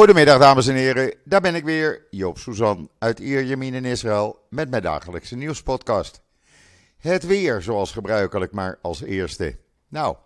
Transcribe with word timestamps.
Goedemiddag 0.00 0.38
dames 0.38 0.66
en 0.66 0.74
heren, 0.74 1.14
daar 1.24 1.40
ben 1.40 1.54
ik 1.54 1.64
weer, 1.64 2.06
Joop 2.10 2.38
Suzan 2.38 2.90
uit 2.98 3.18
Ierjemien 3.18 3.74
in 3.74 3.84
Israël 3.84 4.46
met 4.50 4.70
mijn 4.70 4.82
dagelijkse 4.82 5.36
nieuwspodcast. 5.36 6.20
Het 6.98 7.26
weer 7.26 7.62
zoals 7.62 7.92
gebruikelijk, 7.92 8.52
maar 8.52 8.78
als 8.82 9.02
eerste. 9.02 9.56
Nou, 9.88 10.16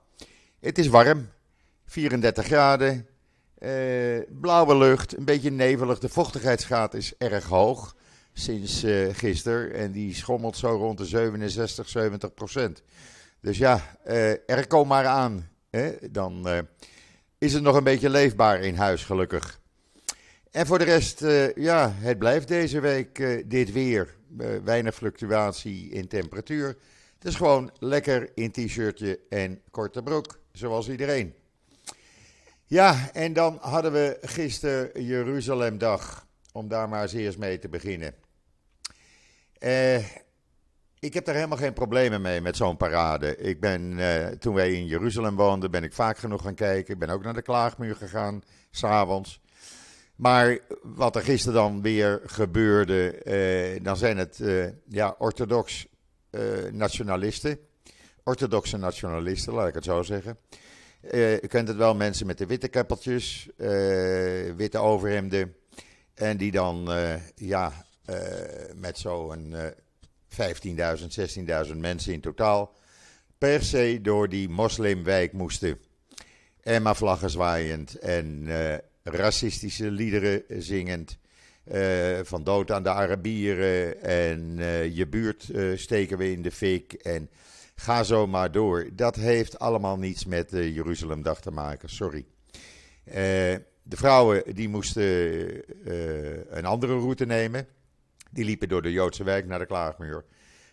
het 0.61 0.79
is 0.79 0.89
warm, 0.89 1.29
34 1.87 2.47
graden, 2.47 3.07
eh, 3.59 3.71
blauwe 4.41 4.77
lucht, 4.77 5.17
een 5.17 5.25
beetje 5.25 5.51
nevelig, 5.51 5.99
de 5.99 6.09
vochtigheidsgraad 6.09 6.95
is 6.95 7.17
erg 7.19 7.45
hoog 7.45 7.95
sinds 8.33 8.85
uh, 8.85 9.15
gisteren 9.15 9.75
en 9.75 9.93
die 9.93 10.15
schommelt 10.15 10.57
zo 10.57 10.69
rond 10.69 10.99
de 10.99 11.05
67, 11.05 11.89
70 11.89 12.35
procent. 12.35 12.83
Dus 13.41 13.59
ja, 13.59 13.97
uh, 14.07 14.31
er 14.31 14.67
kom 14.67 14.89
maar 14.89 15.07
aan, 15.07 15.49
dan... 16.11 16.49
Uh, 16.49 16.59
is 17.39 17.53
het 17.53 17.63
nog 17.63 17.77
een 17.77 17.85
beetje 17.85 18.11
leefbaar 18.11 18.61
in 18.61 18.77
huis, 18.77 19.05
gelukkig. 19.05 19.63
En 20.55 20.67
voor 20.67 20.79
de 20.79 20.85
rest, 20.85 21.23
uh, 21.23 21.55
ja, 21.55 21.93
het 21.95 22.19
blijft 22.19 22.49
deze 22.49 22.81
week 22.81 23.19
uh, 23.19 23.43
dit 23.47 23.73
weer. 23.73 24.15
Uh, 24.39 24.57
weinig 24.65 24.95
fluctuatie 24.95 25.91
in 25.91 26.09
temperatuur. 26.09 26.67
Het 27.15 27.25
is 27.25 27.35
gewoon 27.35 27.71
lekker 27.79 28.31
in 28.35 28.51
t-shirtje 28.51 29.21
en 29.29 29.61
korte 29.71 30.03
broek, 30.03 30.39
zoals 30.53 30.89
iedereen. 30.89 31.35
Ja, 32.65 33.11
en 33.13 33.33
dan 33.33 33.59
hadden 33.61 33.93
we 33.93 34.19
gisteren 34.21 35.05
Jeruzalemdag, 35.05 36.27
om 36.53 36.69
daar 36.69 36.89
maar 36.89 37.03
eens 37.03 37.13
eerst 37.13 37.39
mee 37.39 37.59
te 37.59 37.69
beginnen. 37.69 38.15
ik 40.99 41.15
heb 41.15 41.25
daar 41.25 41.35
helemaal 41.35 41.59
geen 41.59 41.73
problemen 41.73 42.21
mee 42.21 42.41
met 42.41 42.57
zo'n 42.57 42.77
parade. 42.77 43.37
Ik 43.37 43.61
ben, 43.61 43.99
toen 44.39 44.55
wij 44.55 44.73
in 44.73 44.87
Jeruzalem 44.87 45.37
woonden, 45.37 45.71
ben 45.71 45.85
ik 45.85 45.93
vaak 45.93 46.19
genoeg 46.19 46.43
gaan 46.43 46.55
kijken. 46.55 46.95
Ik 46.95 47.01
ben 47.01 47.11
ook 47.11 47.23
naar 47.23 47.35
de 47.35 47.43
Klaagmuur 47.43 47.97
gegaan, 47.97 48.43
s'avonds. 48.71 49.43
Maar 50.17 50.59
wat 50.83 51.17
er 51.17 51.23
gisteren 51.23 51.55
dan 51.55 51.83
weer 51.83 52.21
gebeurde, 52.25 53.11
eh, 53.11 53.85
dan 53.85 53.97
zijn 53.97 54.17
het 54.17 54.41
eh, 54.41 54.67
ja, 54.89 55.15
orthodox 55.19 55.87
eh, 56.31 56.41
nationalisten. 56.73 57.59
Orthodoxe 58.25 58.77
nationalisten, 58.77 59.53
laat 59.53 59.69
ik 59.69 59.75
het 59.75 59.85
zo 59.85 60.03
zeggen. 60.03 60.39
je 61.11 61.47
kent 61.49 61.69
het 61.69 61.77
wel, 61.77 61.95
mensen 61.95 62.27
met 62.27 62.39
de 62.39 62.47
witte 62.47 62.69
keppeltjes, 62.69 63.49
witte 64.57 64.79
overhemden. 64.79 65.55
En 66.15 66.37
die 66.37 66.51
dan 66.51 66.89
ja, 67.35 67.73
met 68.75 68.99
zo'n 68.99 69.55
15.000, 70.29 70.41
16.000 71.67 71.77
mensen 71.77 72.13
in 72.13 72.21
totaal 72.21 72.75
per 73.39 73.63
se 73.63 73.99
door 74.03 74.29
die 74.29 74.49
moslimwijk 74.49 75.33
moesten. 75.33 75.79
En 76.61 76.83
maar 76.83 76.97
vlaggen 76.97 77.31
zwaaiend 77.31 77.99
en 77.99 78.49
racistische 79.05 79.91
liederen 79.91 80.43
zingend. 80.49 81.19
Uh, 81.73 82.19
van 82.23 82.45
dood 82.45 82.71
aan 82.71 82.83
de 82.83 82.89
Arabieren 82.89 84.03
en 84.03 84.59
uh, 84.59 84.97
je 84.97 85.07
buurt 85.07 85.49
uh, 85.49 85.77
steken 85.77 86.19
we 86.19 86.31
in 86.31 86.43
de 86.43 86.51
fik 86.51 86.93
en 86.93 87.31
ga 87.75 88.03
zo 88.03 88.27
maar 88.27 88.53
door. 88.53 88.89
Dat 88.93 89.17
heeft 89.17 89.59
allemaal 89.59 89.99
niets 89.99 90.25
met 90.25 90.51
Jeruzalemdag 90.51 91.41
te 91.41 91.51
maken, 91.51 91.89
sorry. 91.89 92.25
de 93.83 93.97
vrouwen 93.97 94.55
die 94.55 94.69
moesten 94.69 94.97
een 96.57 96.65
andere 96.65 96.93
route 96.99 97.27
nemen. 97.27 97.67
Die 98.31 98.45
liepen 98.45 98.69
door 98.69 98.83
de 98.83 98.93
Joodse 98.93 99.25
wijk 99.25 99.47
naar 99.47 99.59
de 99.59 99.67
Klaagmuur. 99.67 100.25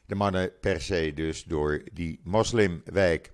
De 0.06 0.16
mannen 0.16 0.52
per 0.59 0.82
se 0.82 1.12
dus 1.16 1.44
door 1.44 1.84
die 1.94 2.20
moslimwijk. 2.24 3.32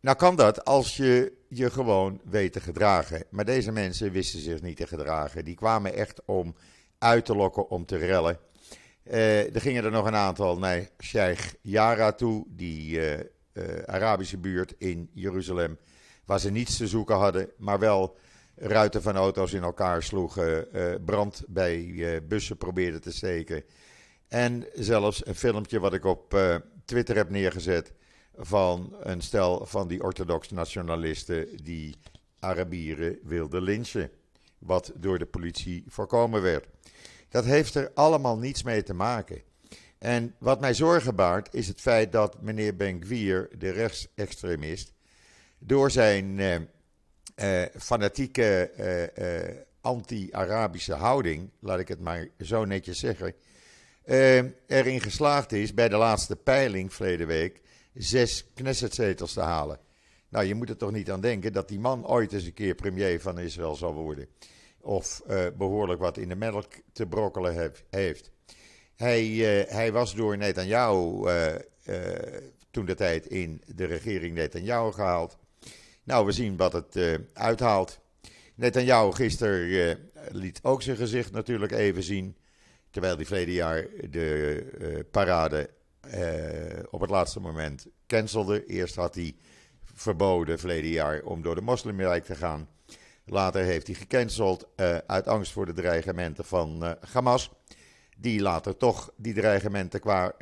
nou 0.00 0.16
kan 0.16 0.36
dat 0.36 0.64
als 0.64 0.96
je 0.96 1.35
je 1.48 1.70
gewoon 1.70 2.20
weet 2.24 2.52
te 2.52 2.60
gedragen. 2.60 3.24
Maar 3.30 3.44
deze 3.44 3.72
mensen 3.72 4.12
wisten 4.12 4.40
zich 4.40 4.62
niet 4.62 4.76
te 4.76 4.86
gedragen. 4.86 5.44
Die 5.44 5.54
kwamen 5.54 5.94
echt 5.94 6.20
om 6.24 6.54
uit 6.98 7.24
te 7.24 7.36
lokken, 7.36 7.68
om 7.70 7.86
te 7.86 7.96
rellen. 7.96 8.38
Uh, 9.10 9.54
er 9.54 9.60
gingen 9.60 9.84
er 9.84 9.90
nog 9.90 10.06
een 10.06 10.14
aantal 10.14 10.58
naar 10.58 10.88
Sheikh 11.02 11.54
Yara 11.62 12.12
toe, 12.12 12.44
die 12.48 12.96
uh, 12.96 13.12
uh, 13.12 13.22
Arabische 13.86 14.38
buurt 14.38 14.74
in 14.78 15.10
Jeruzalem, 15.12 15.78
waar 16.24 16.40
ze 16.40 16.50
niets 16.50 16.76
te 16.76 16.86
zoeken 16.86 17.16
hadden, 17.16 17.50
maar 17.56 17.78
wel 17.78 18.16
ruiten 18.54 19.02
van 19.02 19.16
auto's 19.16 19.52
in 19.52 19.62
elkaar 19.62 20.02
sloegen, 20.02 20.68
brand 21.04 21.42
bij 21.48 22.22
bussen 22.28 22.56
probeerden 22.56 23.00
te 23.00 23.12
steken. 23.12 23.64
En 24.28 24.66
zelfs 24.72 25.26
een 25.26 25.34
filmpje 25.34 25.80
wat 25.80 25.94
ik 25.94 26.04
op 26.04 26.38
Twitter 26.84 27.16
heb 27.16 27.30
neergezet 27.30 27.92
van 28.36 28.96
een 29.00 29.20
stel 29.20 29.66
van 29.66 29.88
die 29.88 30.02
orthodox 30.02 30.50
nationalisten 30.50 31.48
die 31.62 31.96
Arabieren 32.38 33.18
wilden 33.22 33.62
lynchen. 33.62 34.10
Wat 34.58 34.92
door 34.94 35.18
de 35.18 35.26
politie 35.26 35.84
voorkomen 35.88 36.42
werd. 36.42 36.66
Dat 37.28 37.44
heeft 37.44 37.74
er 37.74 37.90
allemaal 37.94 38.38
niets 38.38 38.62
mee 38.62 38.82
te 38.82 38.94
maken. 38.94 39.42
En 39.98 40.34
wat 40.38 40.60
mij 40.60 40.74
zorgen 40.74 41.14
baart 41.14 41.54
is 41.54 41.68
het 41.68 41.80
feit 41.80 42.12
dat 42.12 42.42
meneer 42.42 42.76
Ben-Gvir, 42.76 43.48
de 43.58 43.70
rechtsextremist, 43.70 44.92
door 45.58 45.90
zijn 45.90 46.40
eh, 46.40 46.54
eh, 47.34 47.68
fanatieke 47.78 48.70
eh, 48.70 49.44
eh 49.44 49.56
anti-Arabische 49.80 50.94
houding, 50.94 51.50
laat 51.60 51.78
ik 51.78 51.88
het 51.88 52.00
maar 52.00 52.28
zo 52.40 52.64
netjes 52.64 52.98
zeggen, 52.98 53.34
eh, 54.02 54.38
erin 54.66 55.00
geslaagd 55.00 55.52
is 55.52 55.74
bij 55.74 55.88
de 55.88 55.96
laatste 55.96 56.36
peiling 56.36 56.94
verleden 56.94 57.26
week 57.26 57.60
zes 57.96 58.46
Knessetzetels 58.54 59.32
te 59.32 59.40
halen. 59.40 59.78
Nou, 60.28 60.44
je 60.44 60.54
moet 60.54 60.68
er 60.68 60.76
toch 60.76 60.92
niet 60.92 61.10
aan 61.10 61.20
denken 61.20 61.52
dat 61.52 61.68
die 61.68 61.78
man 61.78 62.06
ooit 62.06 62.32
eens 62.32 62.44
een 62.44 62.52
keer 62.52 62.74
premier 62.74 63.20
van 63.20 63.38
Israël 63.38 63.74
zal 63.74 63.94
worden. 63.94 64.28
Of 64.80 65.22
uh, 65.28 65.46
behoorlijk 65.56 66.00
wat 66.00 66.16
in 66.16 66.28
de 66.28 66.36
melk 66.36 66.72
te 66.92 67.06
brokkelen 67.06 67.74
heeft. 67.90 68.30
Hij, 68.94 69.28
uh, 69.28 69.70
hij 69.70 69.92
was 69.92 70.14
door 70.14 70.36
Netanyahu 70.36 71.28
uh, 71.28 71.54
toen 72.70 72.84
de 72.84 72.94
tijd 72.94 73.26
in 73.26 73.62
de 73.74 73.84
regering 73.84 74.34
Netanyahu 74.34 74.92
gehaald. 74.92 75.36
Nou, 76.02 76.26
we 76.26 76.32
zien 76.32 76.56
wat 76.56 76.72
het 76.72 77.20
uithaalt. 77.32 78.00
Netanyahu 78.54 79.12
gisteren 79.12 79.98
liet 80.30 80.58
ook 80.62 80.82
zijn 80.82 80.96
gezicht 80.96 81.32
natuurlijk 81.32 81.72
even 81.72 82.02
zien. 82.02 82.36
Terwijl 82.90 83.16
hij 83.16 83.24
verleden 83.24 83.54
jaar 83.54 83.86
de 84.10 85.06
parade 85.10 85.70
op 86.90 87.00
het 87.00 87.10
laatste 87.10 87.40
moment 87.40 87.86
cancelde. 88.06 88.66
Eerst 88.66 88.94
had 88.94 89.14
hij 89.14 89.36
verboden 89.94 90.58
verleden 90.58 90.90
jaar 90.90 91.22
om 91.22 91.42
door 91.42 91.54
de 91.54 91.60
moslimrijk 91.60 92.24
te 92.24 92.34
gaan. 92.34 92.68
Later 93.24 93.62
heeft 93.62 93.86
hij 93.86 93.96
gecanceld 93.96 94.68
uh, 94.76 94.96
uit 94.96 95.26
angst 95.26 95.52
voor 95.52 95.66
de 95.66 95.72
dreigementen 95.72 96.44
van 96.44 96.84
uh, 96.84 96.90
Hamas. 97.12 97.50
Die 98.16 98.40
later 98.40 98.76
toch 98.76 99.12
die 99.16 99.34
dreigementen 99.34 100.00
kwa, 100.00 100.34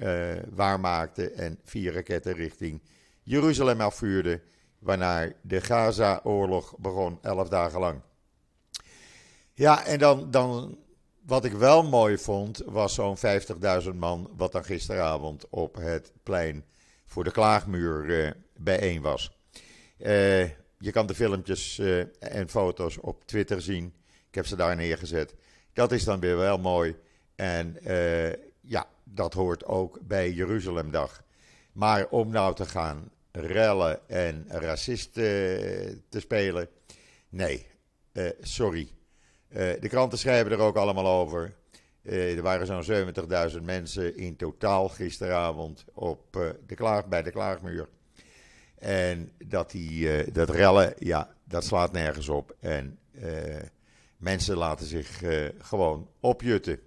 waarmaakte 0.51 1.31
en 1.31 1.59
vier 1.65 1.93
raketten 1.93 2.33
richting 2.33 2.83
Jeruzalem 3.23 3.81
afvuurde. 3.81 4.41
Waarna 4.79 5.33
de 5.43 5.61
Gaza-oorlog 5.61 6.75
begon, 6.79 7.19
elf 7.23 7.49
dagen 7.49 7.81
lang. 7.81 8.01
Ja, 9.55 9.85
en 9.85 9.99
dan, 9.99 10.31
dan 10.31 10.79
wat 11.27 11.45
ik 11.45 11.53
wel 11.53 11.83
mooi 11.83 12.19
vond, 12.19 12.63
was 12.67 12.95
zo'n 12.95 13.17
50.000 13.83 13.95
man, 13.95 14.31
wat 14.37 14.53
dan 14.53 14.65
gisteravond 14.65 15.49
op 15.51 15.75
het 15.75 16.13
plein 16.23 16.65
voor 17.07 17.25
de 17.25 17.31
klaagmuur 17.31 18.05
uh, 18.05 18.31
bijeen 18.57 19.03
was. 19.03 19.39
Uh, 19.99 20.43
je 20.79 20.91
kan 20.93 21.07
de 21.07 21.15
filmpjes 21.15 21.79
uh, 21.79 22.05
en 22.19 22.49
foto's 22.49 22.99
op 23.01 23.25
Twitter 23.27 23.63
zien. 23.63 23.95
Ik 24.29 24.35
heb 24.35 24.47
ze 24.47 24.57
daar 24.57 24.77
neergezet. 24.77 25.35
Dat 25.73 25.93
is 25.93 26.05
dan 26.05 26.21
weer 26.21 26.37
wel 26.37 26.59
mooi. 26.59 26.97
En 27.35 27.77
ja, 28.61 28.87
dat 29.05 29.35
hoort 29.35 29.65
ook 29.65 29.99
bij 30.03 30.33
Jeruzalemdag. 30.33 31.23
Maar 31.73 32.09
om 32.09 32.31
nou 32.31 32.55
te 32.55 32.67
gaan 32.67 33.11
rellen 33.33 34.09
en 34.09 34.45
racisten 34.49 35.23
te 36.09 36.21
spelen, 36.21 36.69
nee, 37.29 37.67
sorry. 38.41 38.89
Eh, 39.55 39.81
de 39.81 39.89
kranten 39.89 40.19
schrijven 40.19 40.53
er 40.53 40.59
ook 40.59 40.77
allemaal 40.77 41.07
over. 41.07 41.55
Uh, 42.03 42.37
er 42.37 42.43
waren 42.43 42.85
zo'n 42.85 43.07
70.000 43.51 43.63
mensen 43.63 44.17
in 44.17 44.37
totaal 44.37 44.89
gisteravond 44.89 45.85
op, 45.93 46.37
uh, 46.37 46.49
de 46.67 46.75
klaag, 46.75 47.07
bij 47.07 47.23
de 47.23 47.31
klaagmuur. 47.31 47.89
En 48.79 49.33
dat, 49.45 49.71
die, 49.71 50.33
dat 50.33 50.51
rellen, 50.51 50.95
ja, 50.99 51.35
dat 51.45 51.65
slaat 51.65 51.93
nergens 51.93 52.29
op. 52.29 52.57
En 52.61 52.99
mensen 54.17 54.57
laten 54.57 54.87
zich 54.87 55.23
gewoon 55.59 56.09
opjutten. 56.21 56.79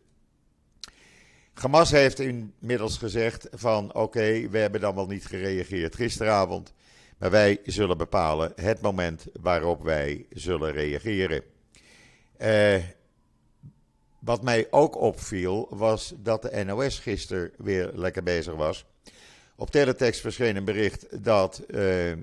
Hamas 1.53 1.91
heeft 1.91 2.19
inmiddels 2.19 2.97
gezegd 2.97 3.47
van 3.51 3.93
oké, 3.93 4.49
we 4.49 4.57
hebben 4.57 4.81
dan 4.81 4.95
wel 4.95 5.07
niet 5.07 5.25
gereageerd 5.25 5.95
gisteravond. 5.95 6.73
Maar 7.17 7.31
wij 7.31 7.59
zullen 7.65 7.97
bepalen 7.97 8.51
het 8.55 8.81
moment 8.81 9.25
waarop 9.41 9.83
wij 9.83 10.25
zullen 10.29 10.71
reageren. 10.71 11.43
Uh, 12.41 12.83
wat 14.19 14.43
mij 14.43 14.67
ook 14.69 15.01
opviel 15.01 15.67
was 15.69 16.13
dat 16.17 16.41
de 16.41 16.63
NOS 16.63 16.99
gisteren 16.99 17.51
weer 17.57 17.91
lekker 17.93 18.23
bezig 18.23 18.53
was. 18.53 18.85
Op 19.55 19.69
teletext 19.71 20.21
verscheen 20.21 20.55
een 20.55 20.65
bericht 20.65 21.23
dat 21.23 21.61
uh, 21.61 21.75
de 21.75 22.17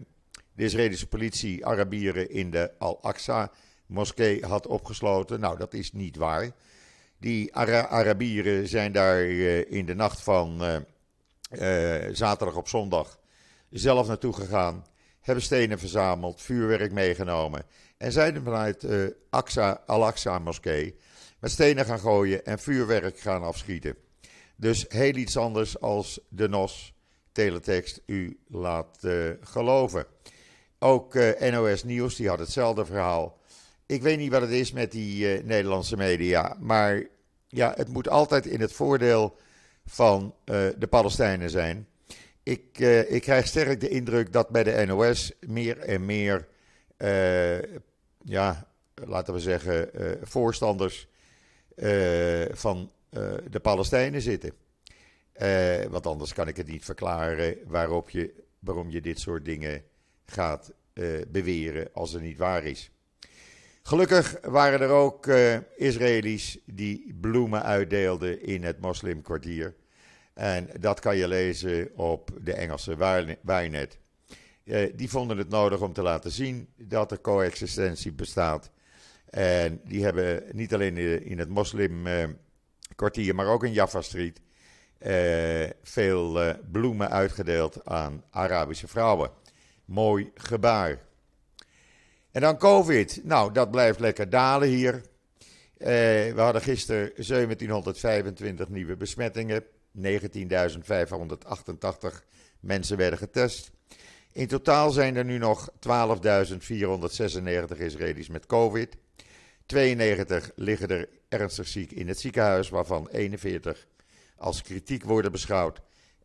Israëlische 0.57 1.07
politie 1.07 1.67
Arabieren 1.67 2.31
in 2.31 2.51
de 2.51 2.71
Al-Aqsa 2.79 3.51
moskee 3.87 4.47
had 4.47 4.67
opgesloten. 4.67 5.41
Nou, 5.41 5.59
dat 5.59 5.75
is 5.75 5.93
niet 5.93 6.17
waar. 6.17 6.51
Die 7.19 7.55
Arabieren 7.57 8.69
zijn 8.69 8.93
daar 8.93 9.21
eh, 9.21 9.73
in 9.73 9.87
de 9.87 9.95
nacht 9.95 10.21
van 10.21 10.63
zaterdag 12.13 12.57
op 12.57 12.69
zondag 12.69 13.19
zelf 13.71 14.07
naartoe 14.07 14.33
gegaan. 14.33 14.85
Hebben 15.21 15.45
stenen 15.45 15.79
verzameld, 15.79 16.43
vuurwerk 16.43 16.93
meegenomen. 16.93 17.67
En 17.97 18.13
zijn 18.13 18.43
vanuit 18.43 18.81
de 18.81 19.17
Al-Aqsa 19.87 20.39
moskee 20.39 20.97
met 21.41 21.51
stenen 21.51 21.85
gaan 21.85 21.99
gooien 21.99 22.45
en 22.45 22.59
vuurwerk 22.59 23.19
gaan 23.19 23.43
afschieten. 23.43 23.97
Dus 24.57 24.85
heel 24.89 25.15
iets 25.15 25.37
anders 25.37 25.81
als 25.81 26.21
de 26.29 26.49
NOS 26.49 26.95
teletext 27.33 28.01
u 28.07 28.39
laat 28.49 28.99
geloven. 29.41 30.07
Ook 30.79 31.15
NOS 31.41 31.85
Nieuws, 31.85 32.17
die 32.17 32.29
had 32.29 32.39
hetzelfde 32.39 32.85
verhaal. 32.85 33.39
Ik 33.87 34.03
weet 34.03 34.19
niet 34.19 34.31
wat 34.31 34.41
het 34.41 34.51
is 34.51 34.73
met 34.73 34.93
die 34.93 35.39
uh, 35.39 35.45
Nederlandse 35.45 35.97
media, 35.97 36.57
maar 36.61 37.07
ja, 37.49 37.73
het 37.77 37.89
moet 37.89 38.09
altijd 38.09 38.47
in 38.47 38.61
het 38.61 38.73
voordeel 38.73 39.37
van 39.87 40.35
uh, 40.45 40.67
de 40.79 40.87
Palestijnen 40.87 41.51
zijn. 41.51 41.89
Ik, 42.43 42.79
uh, 42.79 43.13
ik 43.13 43.23
krijg 43.23 43.47
sterk 43.47 43.81
de 43.81 43.89
indruk 43.89 44.33
dat 44.33 44.49
bij 44.49 44.63
de 44.63 44.85
NOS 44.87 45.33
meer 45.41 45.79
en 45.79 46.05
meer, 46.05 46.49
ja, 48.19 48.69
laten 48.95 49.35
we 49.35 49.41
zeggen, 49.41 49.91
voorstanders 50.23 51.09
van 52.51 52.91
de 53.51 53.61
Palestijnen 53.63 54.23
zitten. 54.23 54.53
want 55.91 56.07
anders 56.07 56.33
kan 56.33 56.49
ik 56.49 56.57
het 56.57 56.67
niet 56.67 56.85
verklaren 56.85 57.59
waarop 57.67 58.11
je, 58.11 58.35
waarom 58.59 58.91
je 58.91 59.01
dit 59.01 59.21
soort 59.21 59.45
dingen 59.45 59.83
gaat 60.27 60.73
beweren 61.29 61.89
als 61.93 62.13
het 62.13 62.23
niet 62.23 62.39
waar 62.39 62.65
is. 62.65 62.91
Gelukkig 63.83 64.39
waren 64.43 64.81
er 64.81 64.89
ook 64.89 65.27
Israëli's 65.77 66.59
die 66.67 67.17
bloemen 67.21 67.63
uitdeelden 67.63 68.43
in 68.43 68.65
het 68.65 68.81
moslimkwartier. 68.81 69.75
En 70.35 70.69
dat 70.81 71.01
kan 71.01 71.17
je 71.17 71.29
lezen 71.29 71.97
op 71.97 72.31
de 72.41 72.53
Engelse 72.53 72.97
Wijnet. 73.43 73.99
Uh, 74.65 74.93
die 74.95 75.11
vonden 75.11 75.39
het 75.39 75.49
nodig 75.49 75.81
om 75.81 75.93
te 75.93 76.03
laten 76.03 76.31
zien 76.31 76.69
dat 76.77 77.11
er 77.11 77.21
coexistentie 77.21 78.13
bestaat. 78.13 78.71
En 79.31 79.81
die 79.85 80.05
hebben 80.05 80.43
niet 80.53 80.75
alleen 80.75 80.97
in 81.25 81.39
het 81.39 81.49
moslimkwartier, 81.49 83.35
maar 83.35 83.47
ook 83.47 83.65
in 83.65 83.73
Jaffa 83.73 84.03
Street 84.03 84.41
uh, 84.99 85.71
veel 85.83 86.55
bloemen 86.73 87.11
uitgedeeld 87.11 87.85
aan 87.85 88.25
Arabische 88.31 88.89
vrouwen. 88.89 89.31
Mooi 89.85 90.31
gebaar. 90.35 90.99
En 92.31 92.41
dan 92.41 92.59
COVID. 92.59 93.21
Nou, 93.25 93.53
dat 93.53 93.71
blijft 93.71 94.01
lekker 94.01 94.31
dalen 94.31 94.69
hier. 94.69 95.03
We 95.77 96.35
hadden 96.37 96.63
gisteren 96.63 97.13
1725 97.15 98.69
nieuwe 98.69 98.97
besmettingen. 98.97 99.65
19.588 99.97 100.05
mensen 102.61 102.97
werden 102.97 103.19
getest. 103.19 103.74
In 104.35 104.47
totaal 104.47 104.91
zijn 104.91 105.17
er 105.17 105.25
nu 105.25 105.39
nog 105.39 105.71
12.496 105.71 105.79
Israëli's 107.79 108.29
met 108.29 108.47
COVID. 108.47 108.97
92 109.67 110.51
liggen 110.55 110.89
er 110.89 111.09
ernstig 111.29 111.69
ziek 111.69 111.93
in 111.93 112.09
het 112.09 112.21
ziekenhuis, 112.21 112.69
waarvan 112.69 113.09
41 113.09 113.87
als 114.37 114.63
kritiek 114.63 115.05
worden 115.05 115.33
beschouwd 115.33 115.81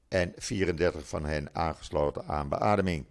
en 0.08 0.34
34 0.38 1.08
van 1.08 1.26
hen 1.26 1.56
aangesloten 1.56 2.26
aan 2.26 2.50
beademing. 2.50 3.06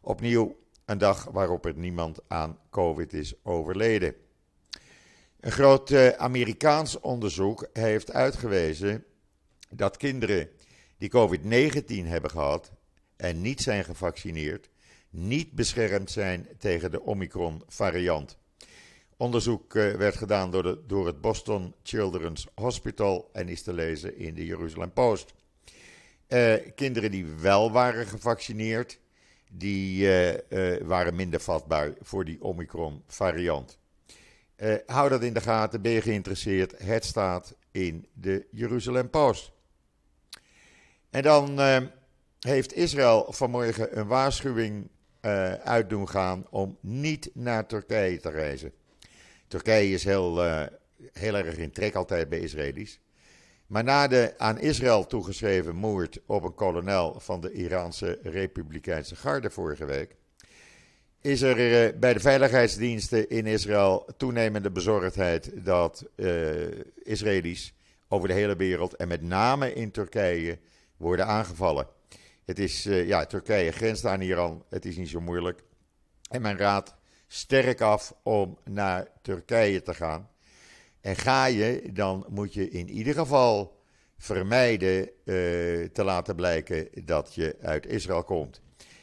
Opnieuw 0.00 0.56
een 0.84 0.98
dag 0.98 1.24
waarop 1.24 1.66
er 1.66 1.76
niemand 1.76 2.18
aan 2.28 2.58
COVID 2.70 3.12
is 3.12 3.34
overleden. 3.44 4.14
Een 5.40 5.52
groot 5.52 5.90
uh, 5.90 6.08
Amerikaans 6.08 7.00
onderzoek 7.00 7.68
heeft 7.72 8.12
uitgewezen 8.12 9.04
dat 9.70 9.96
kinderen 9.96 10.48
die 10.98 11.10
COVID-19 11.10 12.06
hebben 12.08 12.30
gehad 12.30 12.72
en 13.22 13.40
niet 13.40 13.60
zijn 13.60 13.84
gevaccineerd, 13.84 14.68
niet 15.10 15.52
beschermd 15.52 16.10
zijn 16.10 16.48
tegen 16.58 16.90
de 16.90 17.02
Omicron-variant. 17.02 18.38
Onderzoek 19.16 19.74
uh, 19.74 19.94
werd 19.94 20.16
gedaan 20.16 20.50
door, 20.50 20.62
de, 20.62 20.80
door, 20.86 21.06
het 21.06 21.20
Boston 21.20 21.74
Children's 21.82 22.46
Hospital 22.54 23.30
en 23.32 23.48
is 23.48 23.62
te 23.62 23.72
lezen 23.72 24.16
in 24.16 24.34
de 24.34 24.44
Jerusalem 24.44 24.92
Post. 24.92 25.34
Uh, 26.28 26.54
kinderen 26.74 27.10
die 27.10 27.26
wel 27.26 27.72
waren 27.72 28.06
gevaccineerd, 28.06 28.98
die 29.50 30.04
uh, 30.48 30.86
waren 30.86 31.14
minder 31.14 31.40
vatbaar 31.40 31.92
voor 32.00 32.24
die 32.24 32.42
Omicron-variant. 32.42 33.78
Hou 34.86 35.08
dat 35.08 35.22
in 35.22 35.34
de 35.34 35.40
gaten, 35.40 35.82
ben 35.82 35.92
je 35.92 36.02
geïnteresseerd? 36.02 36.74
Het 36.78 37.04
staat 37.04 37.54
in 37.70 38.06
de 38.12 38.46
Jeruzalem 38.50 39.10
Post. 39.10 39.52
En 41.10 41.22
dan 41.22 41.60
heeft 42.42 42.74
Israël 42.74 43.26
vanmorgen 43.28 43.98
een 43.98 44.06
waarschuwing 44.06 44.88
uit 45.64 45.90
doen 45.90 46.08
gaan 46.08 46.46
om 46.50 46.76
niet 46.80 47.30
naar 47.34 47.66
Turkije 47.66 48.20
te 48.20 48.30
reizen. 48.30 48.72
Turkije 49.48 49.92
is 49.92 50.04
heel, 50.04 50.42
heel 51.12 51.34
erg 51.34 51.56
in 51.56 51.72
trek 51.72 51.94
altijd 51.94 52.28
bij 52.28 52.38
Israëli's. 52.38 53.00
Maar 53.72 53.84
na 53.84 54.08
de 54.08 54.34
aan 54.38 54.58
Israël 54.58 55.06
toegeschreven 55.06 55.76
moord 55.76 56.20
op 56.26 56.44
een 56.44 56.54
kolonel 56.54 57.20
van 57.20 57.40
de 57.40 57.52
Iraanse 57.52 58.18
Republikeinse 58.22 59.16
Garde 59.16 59.50
vorige 59.50 59.84
week, 59.84 60.16
is 61.20 61.42
er 61.42 61.84
eh, 61.86 61.98
bij 61.98 62.12
de 62.12 62.20
veiligheidsdiensten 62.20 63.28
in 63.28 63.46
Israël 63.46 64.08
toenemende 64.16 64.70
bezorgdheid 64.70 65.64
dat 65.64 66.04
uh, 66.16 66.50
Israëli's 67.02 67.74
over 68.08 68.28
de 68.28 68.34
hele 68.34 68.56
wereld 68.56 68.96
en 68.96 69.08
met 69.08 69.22
name 69.22 69.72
in 69.72 69.90
Turkije 69.90 70.58
worden 70.96 71.26
aangevallen. 71.26 71.86
Het 72.44 72.58
is, 72.58 72.86
uh, 72.86 73.06
ja, 73.06 73.26
Turkije 73.26 73.72
grenst 73.72 74.04
aan 74.04 74.20
Iran, 74.20 74.64
het 74.68 74.84
is 74.84 74.96
niet 74.96 75.08
zo 75.08 75.20
moeilijk. 75.20 75.62
En 76.30 76.42
men 76.42 76.56
raadt 76.56 76.94
sterk 77.26 77.80
af 77.80 78.14
om 78.22 78.58
naar 78.64 79.08
Turkije 79.22 79.82
te 79.82 79.94
gaan. 79.94 80.30
En 81.00 81.16
ga 81.16 81.46
je, 81.46 81.90
dan 81.92 82.26
moet 82.28 82.54
je 82.54 82.68
in 82.68 82.90
ieder 82.90 83.14
geval 83.14 83.80
vermijden 84.18 85.00
uh, 85.00 85.08
te 85.84 86.04
laten 86.04 86.36
blijken 86.36 86.88
dat 87.04 87.34
je 87.34 87.56
uit 87.60 87.86
Israël 87.86 88.24
komt. 88.24 88.60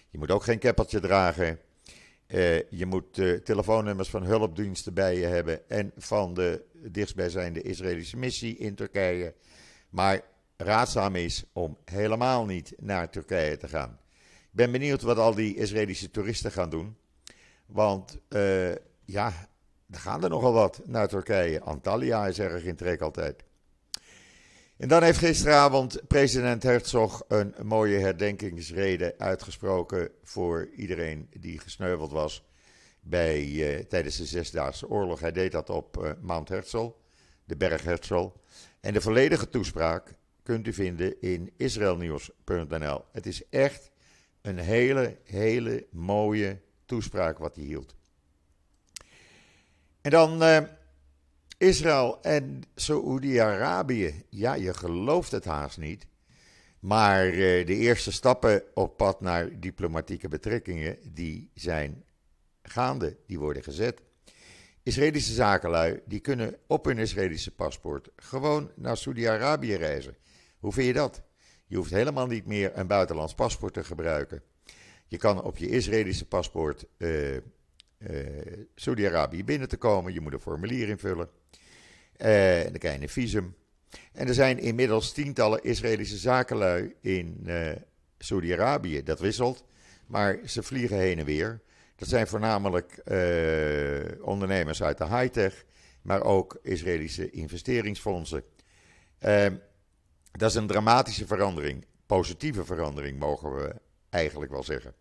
Je 0.09 0.17
moet 0.17 0.31
ook 0.31 0.43
geen 0.43 0.59
keppeltje 0.59 0.99
dragen. 0.99 1.59
Uh, 2.27 2.69
je 2.69 2.85
moet 2.85 3.13
telefoonnummers 3.43 4.09
van 4.09 4.23
hulpdiensten 4.23 4.93
bij 4.93 5.17
je 5.17 5.25
hebben 5.25 5.69
en 5.69 5.91
van 5.97 6.33
de 6.33 6.63
dichtstbijzijnde 6.73 7.61
Israëlische 7.61 8.17
missie 8.17 8.57
in 8.57 8.75
Turkije. 8.75 9.33
Maar 9.89 10.21
raadzaam 10.61 11.15
is 11.15 11.43
om 11.53 11.77
helemaal 11.85 12.45
niet 12.45 12.73
naar 12.77 13.09
Turkije 13.09 13.57
te 13.57 13.67
gaan. 13.67 13.99
Ik 14.41 14.55
ben 14.55 14.71
benieuwd 14.71 15.01
wat 15.01 15.17
al 15.17 15.35
die 15.35 15.55
Israëlische 15.55 16.11
toeristen 16.11 16.51
gaan 16.51 16.69
doen. 16.69 16.97
Want 17.65 18.17
ja, 19.05 19.33
er 19.89 19.99
gaan 19.99 20.23
er 20.23 20.29
nogal 20.29 20.53
wat 20.53 20.81
naar 20.85 21.07
Turkije. 21.07 21.61
Antalya 21.61 22.27
is 22.27 22.39
erg 22.39 22.63
in 22.63 22.75
trek 22.75 23.01
altijd. 23.01 23.43
En 24.79 24.87
dan 24.87 25.03
heeft 25.03 25.17
gisteravond 25.17 26.07
president 26.07 26.63
Herzog 26.63 27.23
een 27.27 27.55
mooie 27.63 27.97
herdenkingsrede 27.97 29.15
uitgesproken 29.17 30.09
voor 30.23 30.69
iedereen 30.75 31.29
die 31.39 31.59
gesneuveld 31.59 32.11
was 32.11 32.43
bij, 33.01 33.45
uh, 33.45 33.79
tijdens 33.79 34.17
de 34.17 34.25
Zesdaagse 34.25 34.89
Oorlog. 34.89 35.19
Hij 35.19 35.31
deed 35.31 35.51
dat 35.51 35.69
op 35.69 35.97
uh, 35.97 36.11
Mount 36.21 36.49
Herzl, 36.49 36.91
de 37.45 37.57
berg 37.57 37.83
Herzl. 37.83 38.29
En 38.79 38.93
de 38.93 39.01
volledige 39.01 39.49
toespraak 39.49 40.15
kunt 40.49 40.67
u 40.67 40.73
vinden 40.73 41.21
in 41.21 41.51
israelnieuws.nl. 41.57 43.03
Het 43.11 43.25
is 43.25 43.49
echt 43.49 43.91
een 44.41 44.57
hele, 44.57 45.17
hele 45.23 45.87
mooie 45.91 46.61
toespraak 46.85 47.37
wat 47.37 47.55
hij 47.55 47.63
hield. 47.63 47.95
En 50.01 50.11
dan 50.11 50.43
uh, 50.43 50.57
Israël 51.57 52.21
en 52.21 52.61
Saoedi-Arabië. 52.75 54.23
Ja, 54.29 54.53
je 54.53 54.73
gelooft 54.73 55.31
het 55.31 55.45
haast 55.45 55.77
niet. 55.77 56.05
Maar 56.79 57.27
uh, 57.27 57.65
de 57.65 57.75
eerste 57.75 58.11
stappen 58.11 58.63
op 58.73 58.97
pad 58.97 59.21
naar 59.21 59.59
diplomatieke 59.59 60.27
betrekkingen, 60.27 60.97
die 61.13 61.51
zijn 61.53 62.03
gaande, 62.61 63.17
die 63.25 63.39
worden 63.39 63.63
gezet. 63.63 64.01
Israëlische 64.83 65.33
zakenlui, 65.33 66.01
die 66.05 66.19
kunnen 66.19 66.55
op 66.67 66.85
hun 66.85 66.97
Israëlische 66.97 67.51
paspoort 67.51 68.09
gewoon 68.15 68.71
naar 68.75 68.97
Saoedi-Arabië 68.97 69.75
reizen. 69.75 70.17
Hoe 70.59 70.71
vind 70.71 70.87
je 70.87 70.93
dat? 70.93 71.21
Je 71.65 71.75
hoeft 71.75 71.91
helemaal 71.91 72.27
niet 72.27 72.45
meer 72.45 72.71
een 72.77 72.87
buitenlands 72.87 73.33
paspoort 73.33 73.73
te 73.73 73.83
gebruiken. 73.83 74.41
Je 75.07 75.17
kan 75.17 75.43
op 75.43 75.57
je 75.57 75.69
Israëlische 75.69 76.25
paspoort 76.25 76.85
uh, 76.97 77.33
uh, 77.33 77.41
Saudi-Arabië 78.75 79.43
binnen 79.43 79.67
te 79.67 79.77
komen. 79.77 80.13
Je 80.13 80.21
moet 80.21 80.33
een 80.33 80.41
formulier 80.41 80.89
invullen. 80.89 81.29
Uh, 82.17 82.63
dan 82.63 82.77
krijg 82.77 82.95
je 82.95 83.01
een 83.01 83.09
visum. 83.09 83.55
En 84.11 84.27
er 84.27 84.33
zijn 84.33 84.59
inmiddels 84.59 85.11
tientallen 85.11 85.63
Israëlische 85.63 86.17
zakenlui 86.17 86.95
in 87.01 87.47
Saudi-Arabië. 88.17 89.03
Dat 89.03 89.19
wisselt, 89.19 89.63
maar 90.07 90.39
ze 90.45 90.63
vliegen 90.63 90.97
heen 90.97 91.19
en 91.19 91.25
weer. 91.25 91.61
Dat 91.95 92.07
zijn 92.07 92.27
voornamelijk 92.27 93.01
ondernemers 94.21 94.83
uit 94.83 94.97
de 94.97 95.07
high-tech, 95.07 95.65
maar 96.01 96.23
ook 96.23 96.59
Israëlische 96.61 97.29
investeringsfondsen. 97.29 98.43
Ehm, 99.19 99.55
dat 100.31 100.49
is 100.49 100.55
een 100.55 100.67
dramatische 100.67 101.27
verandering, 101.27 101.85
positieve 102.05 102.65
verandering 102.65 103.19
mogen 103.19 103.55
we 103.55 103.75
eigenlijk 104.09 104.51
wel 104.51 104.63
zeggen. 104.63 104.93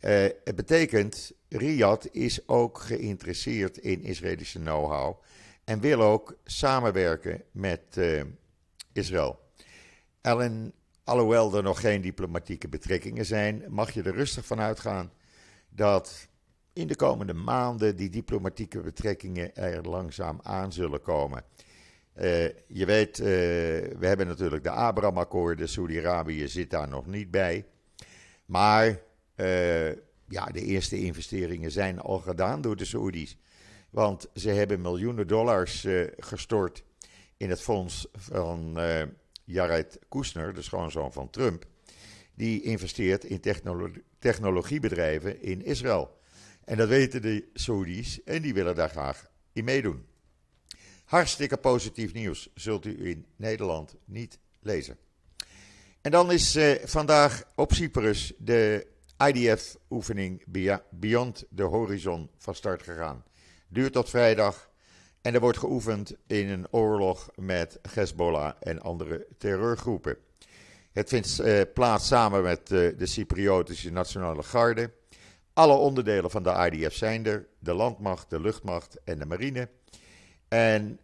Uh, 0.00 0.10
het 0.44 0.56
betekent, 0.56 1.32
Riyadh 1.48 2.06
is 2.10 2.48
ook 2.48 2.78
geïnteresseerd 2.78 3.78
in 3.78 4.02
Israëlische 4.02 4.58
know-how 4.58 5.22
en 5.64 5.80
wil 5.80 6.02
ook 6.02 6.36
samenwerken 6.44 7.42
met 7.52 7.82
uh, 7.96 8.22
Israël. 8.92 9.40
Alhoewel 11.04 11.56
er 11.56 11.62
nog 11.62 11.80
geen 11.80 12.00
diplomatieke 12.00 12.68
betrekkingen 12.68 13.26
zijn, 13.26 13.64
mag 13.68 13.90
je 13.90 14.02
er 14.02 14.14
rustig 14.14 14.46
van 14.46 14.60
uitgaan 14.60 15.12
dat 15.68 16.28
in 16.72 16.86
de 16.86 16.96
komende 16.96 17.34
maanden 17.34 17.96
die 17.96 18.10
diplomatieke 18.10 18.80
betrekkingen 18.80 19.56
er 19.56 19.88
langzaam 19.88 20.40
aan 20.42 20.72
zullen 20.72 21.02
komen. 21.02 21.44
Uh, 22.20 22.44
je 22.66 22.84
weet, 22.86 23.18
uh, 23.18 23.26
we 23.26 24.06
hebben 24.06 24.26
natuurlijk 24.26 24.62
de 24.62 24.70
Abraham-akkoorden. 24.70 25.68
Saudi-Arabië 25.68 26.48
zit 26.48 26.70
daar 26.70 26.88
nog 26.88 27.06
niet 27.06 27.30
bij. 27.30 27.66
Maar 28.46 28.86
uh, 29.36 29.88
ja, 30.28 30.44
de 30.52 30.64
eerste 30.64 30.98
investeringen 30.98 31.70
zijn 31.70 31.98
al 31.98 32.18
gedaan 32.18 32.60
door 32.60 32.76
de 32.76 32.84
Saoedi's. 32.84 33.36
Want 33.90 34.28
ze 34.34 34.50
hebben 34.50 34.80
miljoenen 34.80 35.26
dollars 35.26 35.86
gestort 36.16 36.84
in 37.36 37.50
het 37.50 37.62
fonds 37.62 38.08
van 38.12 38.78
Jared 39.44 39.98
Kushner, 40.08 40.54
de 40.54 40.62
schoonzoon 40.62 41.12
van 41.12 41.30
Trump. 41.30 41.64
Die 42.34 42.62
investeert 42.62 43.24
in 43.24 43.40
technologie, 43.40 44.02
technologiebedrijven 44.18 45.42
in 45.42 45.64
Israël. 45.64 46.18
En 46.64 46.76
dat 46.76 46.88
weten 46.88 47.22
de 47.22 47.48
Saoedi's 47.54 48.22
en 48.24 48.42
die 48.42 48.54
willen 48.54 48.74
daar 48.74 48.90
graag 48.90 49.30
in 49.52 49.64
meedoen. 49.64 50.08
Hartstikke 51.10 51.56
positief 51.56 52.12
nieuws 52.12 52.48
zult 52.54 52.86
u 52.86 53.06
in 53.06 53.26
Nederland 53.36 53.96
niet 54.04 54.38
lezen. 54.60 54.98
En 56.00 56.10
dan 56.10 56.32
is 56.32 56.56
uh, 56.56 56.74
vandaag 56.84 57.44
op 57.54 57.72
Cyprus 57.72 58.32
de 58.38 58.86
IDF-oefening 59.26 60.44
Beyond 60.90 61.44
the 61.54 61.62
Horizon 61.62 62.30
van 62.38 62.54
start 62.54 62.82
gegaan. 62.82 63.24
Duurt 63.68 63.92
tot 63.92 64.10
vrijdag 64.10 64.70
en 65.20 65.34
er 65.34 65.40
wordt 65.40 65.58
geoefend 65.58 66.16
in 66.26 66.48
een 66.48 66.66
oorlog 66.70 67.30
met 67.34 67.78
Hezbollah 67.90 68.52
en 68.60 68.80
andere 68.80 69.26
terreurgroepen. 69.38 70.16
Het 70.92 71.08
vindt 71.08 71.40
uh, 71.40 71.60
plaats 71.74 72.06
samen 72.06 72.42
met 72.42 72.70
uh, 72.70 72.98
de 72.98 73.06
Cypriotische 73.06 73.90
Nationale 73.92 74.42
Garde. 74.42 74.92
Alle 75.52 75.74
onderdelen 75.74 76.30
van 76.30 76.42
de 76.42 76.70
IDF 76.70 76.94
zijn 76.94 77.26
er: 77.26 77.46
de 77.58 77.74
landmacht, 77.74 78.30
de 78.30 78.40
luchtmacht 78.40 78.96
en 79.04 79.18
de 79.18 79.26
marine. 79.26 79.68
En 80.50 80.90
uh, 80.90 80.96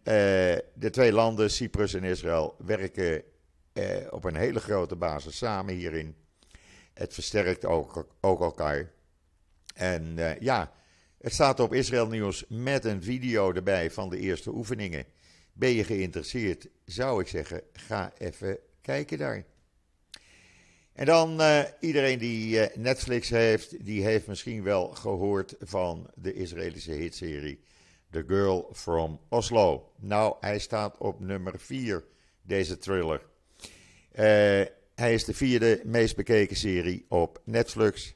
de 0.73 0.89
twee 0.91 1.11
landen, 1.11 1.51
Cyprus 1.51 1.93
en 1.93 2.03
Israël, 2.03 2.55
werken 2.65 3.23
op 4.09 4.23
een 4.23 4.35
hele 4.35 4.59
grote 4.59 4.95
basis 4.95 5.37
samen 5.37 5.73
hierin. 5.73 6.15
Het 6.93 7.13
versterkt 7.13 7.65
ook, 7.65 8.07
ook 8.21 8.41
elkaar. 8.41 8.91
En 9.75 10.17
ja, 10.39 10.71
het 11.21 11.33
staat 11.33 11.59
op 11.59 11.73
Israël 11.73 12.07
Nieuws 12.07 12.45
met 12.47 12.85
een 12.85 13.03
video 13.03 13.53
erbij 13.53 13.91
van 13.91 14.09
de 14.09 14.19
eerste 14.19 14.51
oefeningen. 14.51 15.05
Ben 15.53 15.69
je 15.69 15.83
geïnteresseerd, 15.83 16.67
zou 16.85 17.21
ik 17.21 17.27
zeggen, 17.27 17.61
ga 17.73 18.13
even 18.17 18.57
kijken 18.81 19.17
daar. 19.17 19.43
En 20.93 21.05
dan 21.05 21.41
iedereen 21.79 22.19
die 22.19 22.59
Netflix 22.75 23.29
heeft, 23.29 23.85
die 23.85 24.03
heeft 24.03 24.27
misschien 24.27 24.63
wel 24.63 24.87
gehoord 24.87 25.55
van 25.59 26.09
de 26.15 26.33
Israëlische 26.33 26.91
hitserie 26.91 27.65
The 28.11 28.23
Girl 28.27 28.69
from 28.73 29.19
Oslo. 29.29 29.91
Nou, 29.95 30.35
hij 30.39 30.59
staat 30.59 30.97
op 30.97 31.19
nummer 31.19 31.59
4, 31.59 32.03
deze 32.41 32.77
thriller. 32.77 33.21
Uh, 34.11 34.65
hij 34.95 35.13
is 35.13 35.25
de 35.25 35.33
vierde 35.33 35.81
meest 35.85 36.15
bekeken 36.15 36.55
serie 36.55 37.05
op 37.09 37.41
Netflix. 37.43 38.15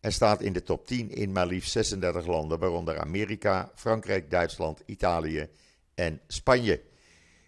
En 0.00 0.12
staat 0.12 0.42
in 0.42 0.52
de 0.52 0.62
top 0.62 0.86
10 0.86 1.10
in 1.10 1.32
maar 1.32 1.46
liefst 1.46 1.72
36 1.72 2.26
landen, 2.26 2.58
waaronder 2.58 2.98
Amerika, 2.98 3.72
Frankrijk, 3.74 4.30
Duitsland, 4.30 4.82
Italië 4.86 5.48
en 5.94 6.20
Spanje. 6.26 6.82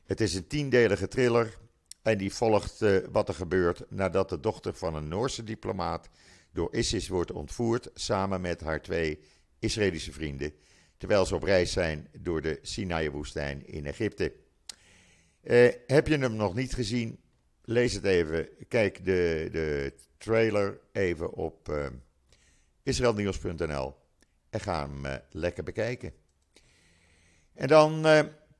Het 0.06 0.20
is 0.20 0.34
een 0.34 0.46
tiendelige 0.46 1.08
thriller 1.08 1.58
en 2.02 2.18
die 2.18 2.34
volgt 2.34 2.82
uh, 2.82 2.98
wat 3.12 3.28
er 3.28 3.34
gebeurt 3.34 3.84
nadat 3.88 4.28
de 4.28 4.40
dochter 4.40 4.74
van 4.74 4.94
een 4.94 5.08
Noorse 5.08 5.44
diplomaat 5.44 6.08
door 6.52 6.74
ISIS 6.74 7.08
wordt 7.08 7.32
ontvoerd 7.32 7.90
samen 7.94 8.40
met 8.40 8.60
haar 8.60 8.82
twee 8.82 9.20
Israëlische 9.58 10.12
vrienden, 10.12 10.52
terwijl 10.96 11.26
ze 11.26 11.34
op 11.34 11.42
reis 11.42 11.72
zijn 11.72 12.08
door 12.20 12.42
de 12.42 12.58
Sinai-woestijn 12.62 13.66
in 13.66 13.86
Egypte. 13.86 14.32
Uh, 15.42 15.72
heb 15.86 16.06
je 16.06 16.18
hem 16.18 16.36
nog 16.36 16.54
niet 16.54 16.74
gezien? 16.74 17.20
Lees 17.62 17.92
het 17.92 18.04
even. 18.04 18.48
Kijk 18.68 19.04
de, 19.04 19.48
de 19.52 19.92
trailer 20.18 20.80
even 20.92 21.32
op 21.32 21.68
uh, 21.68 21.86
en 24.50 24.60
ga 24.60 24.88
hem 24.88 25.20
lekker 25.30 25.64
bekijken. 25.64 26.12
En 27.54 27.68
dan 27.68 28.02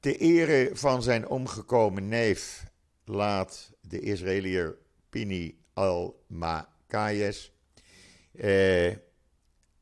de 0.00 0.16
ere 0.16 0.71
van 0.73 1.02
zijn 1.02 1.28
omgekomen 1.28 2.09
neef 2.09 2.64
laat 3.05 3.73
de 3.81 4.00
Israëliër 4.00 4.76
Pini 5.11 5.59
al-Makayes, 5.73 7.52
eh, 8.33 8.93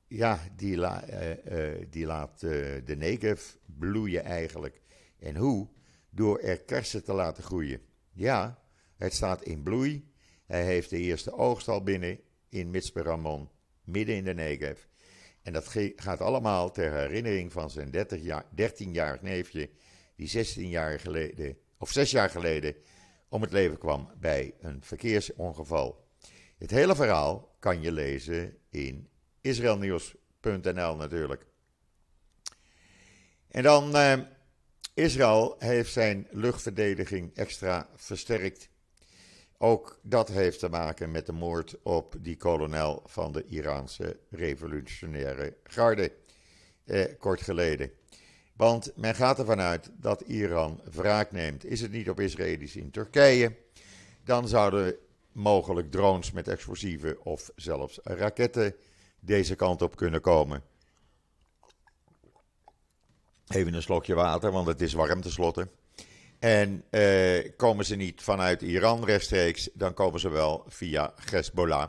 ja, 0.09 0.41
die, 0.57 0.87
eh, 0.87 1.73
eh, 1.73 1.87
die 1.91 2.07
laat 2.07 2.43
eh, 2.43 2.51
de 2.85 2.97
Negev 2.97 3.55
bloeien 3.79 4.25
eigenlijk. 4.25 4.81
En 5.19 5.37
hoe? 5.37 5.69
Door 6.11 6.39
er 6.39 6.61
kersen 6.61 7.05
te 7.05 7.13
laten 7.13 7.43
groeien. 7.43 7.81
Ja, 8.13 8.59
het 8.97 9.15
staat 9.15 9.43
in 9.43 9.63
bloei. 9.63 10.13
Hij 10.47 10.65
heeft 10.65 10.91
de 10.91 10.99
eerste 10.99 11.33
oogst 11.33 11.69
al 11.69 11.83
binnen 11.83 12.21
in 12.49 12.71
Mitzperamon, 12.71 13.51
midden 13.85 14.17
in 14.17 14.25
de 14.25 14.35
Negev. 14.35 14.83
En 15.43 15.53
dat 15.53 15.77
gaat 15.97 16.21
allemaal 16.21 16.71
ter 16.71 16.93
herinnering 16.93 17.53
van 17.53 17.71
zijn 17.71 17.91
13-jarig 18.57 19.23
neefje, 19.23 19.71
die 20.17 20.29
16 20.29 20.69
jaar 20.69 21.01
geleden, 21.01 21.57
of 21.79 21.91
6 21.91 22.11
jaar 22.11 22.31
geleden, 22.31 22.75
om 23.29 23.43
het 23.43 23.53
leven 23.53 23.79
kwam 23.79 24.11
bij 24.21 24.55
een 24.61 24.83
verkeersongeval. 24.83 26.09
Het 26.59 26.71
hele 26.71 26.95
verhaal 26.95 27.57
kan 27.59 27.83
je 27.83 27.93
lezen 27.93 28.57
in 28.71 29.09
israelnieuws.nl 29.45 30.97
natuurlijk. 30.97 31.47
En 33.49 33.63
dan, 33.63 33.97
uh, 33.97 34.19
Israël 34.95 35.57
heeft 35.59 35.93
zijn 35.93 36.27
luchtverdediging 36.31 37.35
extra 37.35 37.89
versterkt. 37.95 38.69
Ook 39.59 39.99
dat 40.03 40.29
heeft 40.29 40.59
te 40.59 40.69
maken 40.69 41.11
met 41.11 41.27
de 41.27 41.33
moord 41.33 41.83
op 41.83 42.17
die 42.21 42.37
kolonel 42.37 43.03
van 43.07 43.33
de 43.33 43.45
Iraanse 43.45 44.17
revolutionaire 44.31 45.57
garde, 45.63 46.13
eh, 46.85 47.05
kort 47.19 47.41
geleden. 47.41 47.91
Want 48.57 48.93
men 48.97 49.15
gaat 49.15 49.39
ervan 49.39 49.61
uit 49.61 49.91
dat 49.97 50.21
Iran 50.21 50.81
wraak 50.93 51.33
neemt. 51.33 51.65
Is 51.65 51.81
het 51.81 51.93
niet 51.93 52.11
op 52.11 52.21
Israëli's 52.21 52.77
in 52.77 52.91
Turkije, 52.91 53.57
dan 54.25 54.49
zouden 54.49 54.97
mogelijk 55.33 55.91
drones 55.91 56.33
met 56.33 56.49
explosieven 56.49 57.25
of 57.25 57.51
zelfs 57.57 57.99
raketten 58.03 58.75
deze 59.25 59.55
kant 59.55 59.83
op 59.83 59.97
kunnen 59.97 60.21
komen. 60.21 60.63
Even 63.49 63.75
een 63.75 63.83
slokje 63.83 64.15
water, 64.15 64.53
want 64.53 64.67
het 64.67 64.81
is 64.81 64.93
warm 64.93 65.21
tenslotte. 65.21 65.69
En 66.39 66.85
eh, 66.91 67.51
komen 67.57 67.85
ze 67.85 67.97
niet 67.97 68.23
vanuit 68.23 68.63
Iran 68.63 69.05
rechtstreeks, 69.05 69.71
dan 69.73 69.95
komen 69.95 70.21
ze 70.21 70.29
wel 70.29 70.65
via 70.69 71.13
Hezbollah. 71.31 71.89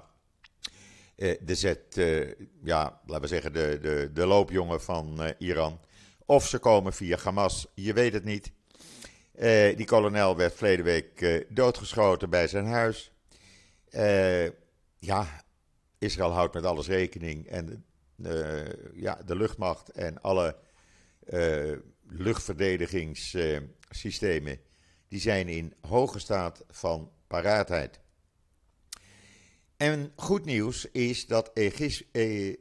Eh, 1.15 1.35
de 1.41 1.55
zet, 1.55 1.97
eh, 1.97 2.27
ja, 2.63 3.01
laten 3.05 3.21
we 3.21 3.27
zeggen, 3.27 3.53
de, 3.53 3.79
de, 3.81 4.09
de 4.13 4.25
loopjongen 4.25 4.81
van 4.81 5.23
eh, 5.23 5.29
Iran. 5.37 5.79
Of 6.25 6.47
ze 6.47 6.59
komen 6.59 6.93
via 6.93 7.17
Hamas, 7.23 7.67
je 7.73 7.93
weet 7.93 8.13
het 8.13 8.23
niet. 8.23 8.51
Uh, 9.39 9.77
die 9.77 9.85
kolonel 9.85 10.35
werd 10.35 10.53
verleden 10.55 10.85
week 10.85 11.21
uh, 11.21 11.43
doodgeschoten 11.49 12.29
bij 12.29 12.47
zijn 12.47 12.65
huis. 12.65 13.11
Ja, 14.99 15.43
Israël 15.97 16.31
houdt 16.31 16.53
met 16.53 16.65
alles 16.65 16.87
rekening. 16.87 17.47
En 17.47 17.85
ja, 18.93 19.21
de 19.25 19.35
luchtmacht 19.35 19.89
en 19.89 20.21
alle 20.21 20.57
luchtverdedigingssystemen... 22.07 24.59
die 25.07 25.19
zijn 25.19 25.47
in 25.47 25.73
hoge 25.81 26.19
staat 26.19 26.63
van 26.69 27.11
paraatheid. 27.27 27.99
En 29.77 30.11
goed 30.15 30.45
nieuws 30.45 30.91
is 30.91 31.27
dat 31.27 31.51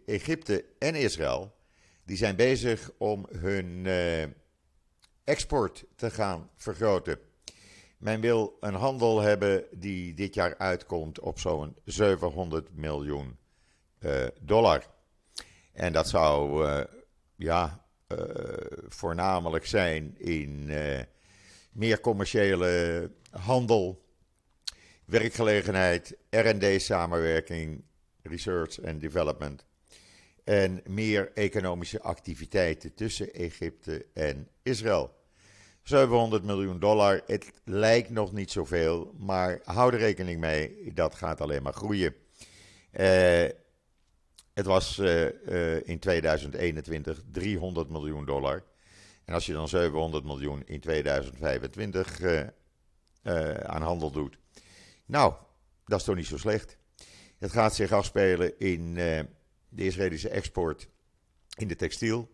Egypte 0.07 0.65
en 0.79 0.95
Israël 0.95 1.55
die 2.05 2.17
zijn 2.17 2.37
bezig 2.37 2.91
om 2.99 3.27
hun 3.31 3.85
uh, 3.85 4.23
export 5.25 5.85
te 5.97 6.11
gaan 6.11 6.51
vergroten. 6.57 7.19
Men 8.05 8.21
wil 8.21 8.57
een 8.61 8.75
handel 8.75 9.21
hebben 9.21 9.65
die 9.73 10.15
dit 10.15 10.35
jaar 10.35 10.59
uitkomt 10.59 11.21
op 11.21 11.39
zo'n 11.39 11.77
700 11.85 12.77
miljoen 12.77 13.37
uh, 14.01 14.27
dollar. 14.41 14.87
En 15.73 15.93
dat 15.93 16.09
zou 16.09 16.67
uh, 16.67 16.81
ja, 17.37 17.85
voornamelijk 18.89 19.67
zijn 19.67 20.19
in 20.19 20.71
meer 21.73 22.01
commerciële 22.01 23.11
handel, 23.31 24.05
werkgelegenheid, 25.05 26.17
RD-samenwerking, 26.31 27.85
research 28.23 28.85
and 28.85 29.01
development. 29.01 29.65
En 30.45 30.83
meer 30.87 31.33
economische 31.35 32.03
activiteiten 32.03 32.95
tussen 32.95 33.33
Egypte 33.33 34.07
en 34.13 34.49
Israël. 34.63 35.23
700 35.85 36.45
miljoen 36.45 36.79
dollar, 36.79 37.23
het 37.27 37.53
lijkt 37.65 38.11
nog 38.11 38.33
niet 38.33 38.51
zoveel, 38.51 39.15
maar 39.19 39.61
hou 39.65 39.93
er 39.93 39.99
rekening 39.99 40.41
mee, 40.41 40.93
dat 40.95 41.15
gaat 41.15 41.41
alleen 41.41 41.63
maar 41.63 41.73
groeien. 41.73 42.15
Uh, 42.93 43.49
het 44.55 44.67
was 44.67 44.99
uh, 44.99 45.25
uh, 45.49 45.89
in 45.89 45.99
2021 45.99 47.21
300 47.31 47.89
miljoen 47.89 48.25
dollar. 48.25 48.65
En 49.25 49.35
als 49.35 49.47
je 49.47 49.53
dan 49.53 49.69
700 49.69 50.25
miljoen 50.25 50.63
in 50.67 50.81
2025 50.81 52.21
aan 53.63 53.83
handel 53.83 54.11
doet, 54.11 54.39
nou, 55.07 55.35
dat 55.87 55.99
is 55.99 56.05
toch 56.05 56.17
niet 56.17 56.27
zo 56.27 56.39
slecht. 56.39 56.77
Het 57.39 57.53
gaat 57.53 57.75
zich 57.75 57.93
afspelen 57.93 58.59
in 58.59 58.95
de 59.69 59.85
Israëlische 59.85 60.29
export 60.29 60.89
in 61.57 61.69
de 61.69 61.77
textiel, 61.77 62.29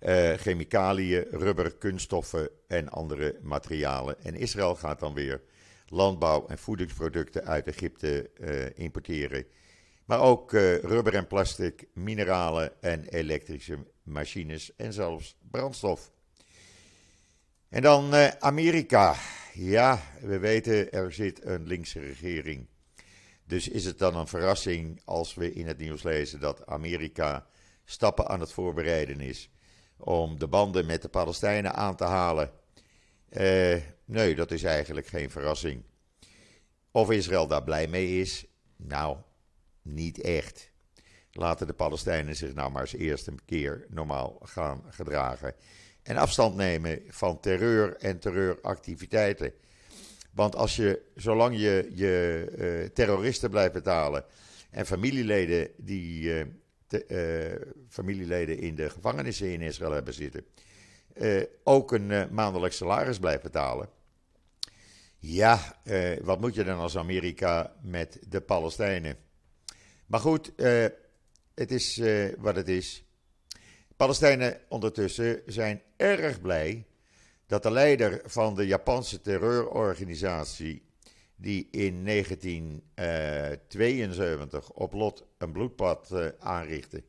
uh, 0.00 0.32
chemicaliën, 0.32 1.24
rubber, 1.30 1.76
kunststoffen 1.76 2.50
en 2.68 2.88
andere 2.88 3.38
materialen. 3.42 4.24
En 4.24 4.34
Israël 4.34 4.74
gaat 4.74 4.98
dan 4.98 5.14
weer 5.14 5.40
landbouw- 5.88 6.46
en 6.46 6.58
voedingsproducten 6.58 7.44
uit 7.44 7.66
Egypte 7.66 8.30
uh, 8.40 8.78
importeren. 8.78 9.44
Maar 10.04 10.20
ook 10.20 10.52
uh, 10.52 10.78
rubber 10.78 11.14
en 11.14 11.26
plastic, 11.26 11.86
mineralen 11.92 12.82
en 12.82 13.04
elektrische 13.04 13.78
machines 14.02 14.76
en 14.76 14.92
zelfs 14.92 15.36
brandstof. 15.50 16.10
En 17.68 17.82
dan 17.82 18.14
Amerika. 18.40 19.14
Ja, 19.52 20.02
we 20.20 20.38
weten 20.38 20.92
er 20.92 21.12
zit 21.12 21.44
een 21.44 21.66
linkse 21.66 22.00
regering. 22.00 22.66
Dus 23.44 23.68
is 23.68 23.84
het 23.84 23.98
dan 23.98 24.16
een 24.16 24.26
verrassing 24.26 25.00
als 25.04 25.34
we 25.34 25.52
in 25.52 25.66
het 25.66 25.78
nieuws 25.78 26.02
lezen 26.02 26.40
dat 26.40 26.66
Amerika 26.66 27.46
stappen 27.84 28.28
aan 28.28 28.40
het 28.40 28.52
voorbereiden 28.52 29.20
is 29.20 29.50
om 29.96 30.38
de 30.38 30.46
banden 30.46 30.86
met 30.86 31.02
de 31.02 31.08
Palestijnen 31.08 31.74
aan 31.74 31.96
te 31.96 32.04
halen. 32.04 32.50
Uh, 33.30 33.76
nee, 34.04 34.34
dat 34.34 34.50
is 34.50 34.62
eigenlijk 34.62 35.06
geen 35.06 35.30
verrassing. 35.30 35.82
Of 36.90 37.10
Israël 37.10 37.46
daar 37.46 37.64
blij 37.64 37.86
mee 37.86 38.20
is? 38.20 38.46
Nou, 38.76 39.16
niet 39.82 40.20
echt. 40.20 40.70
Laten 41.30 41.66
de 41.66 41.72
Palestijnen 41.72 42.36
zich 42.36 42.54
nou 42.54 42.70
maar 42.70 42.80
eens 42.80 42.94
eerst 42.94 43.26
een 43.26 43.44
keer 43.44 43.86
normaal 43.88 44.38
gaan 44.42 44.82
gedragen. 44.88 45.54
En 46.02 46.16
afstand 46.16 46.56
nemen 46.56 47.02
van 47.08 47.40
terreur 47.40 47.96
en 47.96 48.18
terreuractiviteiten. 48.18 49.52
Want 50.32 50.56
als 50.56 50.76
je, 50.76 51.02
zolang 51.14 51.56
je 51.56 51.90
je 51.94 52.46
uh, 52.58 52.88
terroristen 52.88 53.50
blijft 53.50 53.72
betalen 53.72 54.24
en 54.70 54.86
familieleden 54.86 55.70
die 55.76 56.22
uh, 56.22 56.44
de, 56.86 57.04
uh, 57.08 57.72
familieleden 57.88 58.58
in 58.58 58.74
de 58.74 58.90
gevangenissen 58.90 59.52
in 59.52 59.60
Israël 59.60 59.92
hebben 59.92 60.14
zitten, 60.14 60.44
uh, 61.14 61.42
ook 61.62 61.92
een 61.92 62.10
uh, 62.10 62.28
maandelijks 62.28 62.76
salaris 62.76 63.18
blijft 63.18 63.42
betalen. 63.42 63.88
Ja, 65.18 65.80
wat 66.22 66.40
moet 66.40 66.54
je 66.54 66.64
dan 66.64 66.78
als 66.78 66.96
Amerika 66.96 67.74
met 67.82 68.18
de 68.28 68.40
Palestijnen? 68.40 69.16
Maar 70.06 70.20
goed, 70.20 70.52
het 71.54 71.70
is 71.70 72.02
wat 72.38 72.56
het 72.56 72.68
is. 72.68 73.04
Palestijnen 73.96 74.60
ondertussen 74.68 75.42
zijn 75.46 75.82
erg 75.96 76.40
blij 76.40 76.86
dat 77.46 77.62
de 77.62 77.70
leider 77.70 78.20
van 78.24 78.54
de 78.54 78.66
Japanse 78.66 79.20
terreurorganisatie 79.20 80.82
die 81.36 81.68
in 81.70 82.04
1972 82.04 84.70
op 84.70 84.92
Lot 84.92 85.24
een 85.38 85.52
bloedbad 85.52 86.10
uh, 86.12 86.26
aanrichtte. 86.38 87.02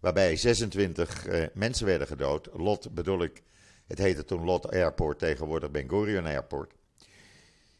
Waarbij 0.00 0.36
26 0.36 1.26
uh, 1.26 1.42
eh, 1.42 1.48
mensen 1.54 1.86
werden 1.86 2.06
gedood. 2.06 2.48
Lot 2.52 2.94
bedoel 2.94 3.22
ik, 3.22 3.42
het 3.86 3.98
heette 3.98 4.24
toen 4.24 4.44
Lot 4.44 4.70
Airport, 4.70 5.18
tegenwoordig 5.18 5.70
Ben 5.70 5.88
Gurion 5.88 6.26
Airport. 6.26 6.72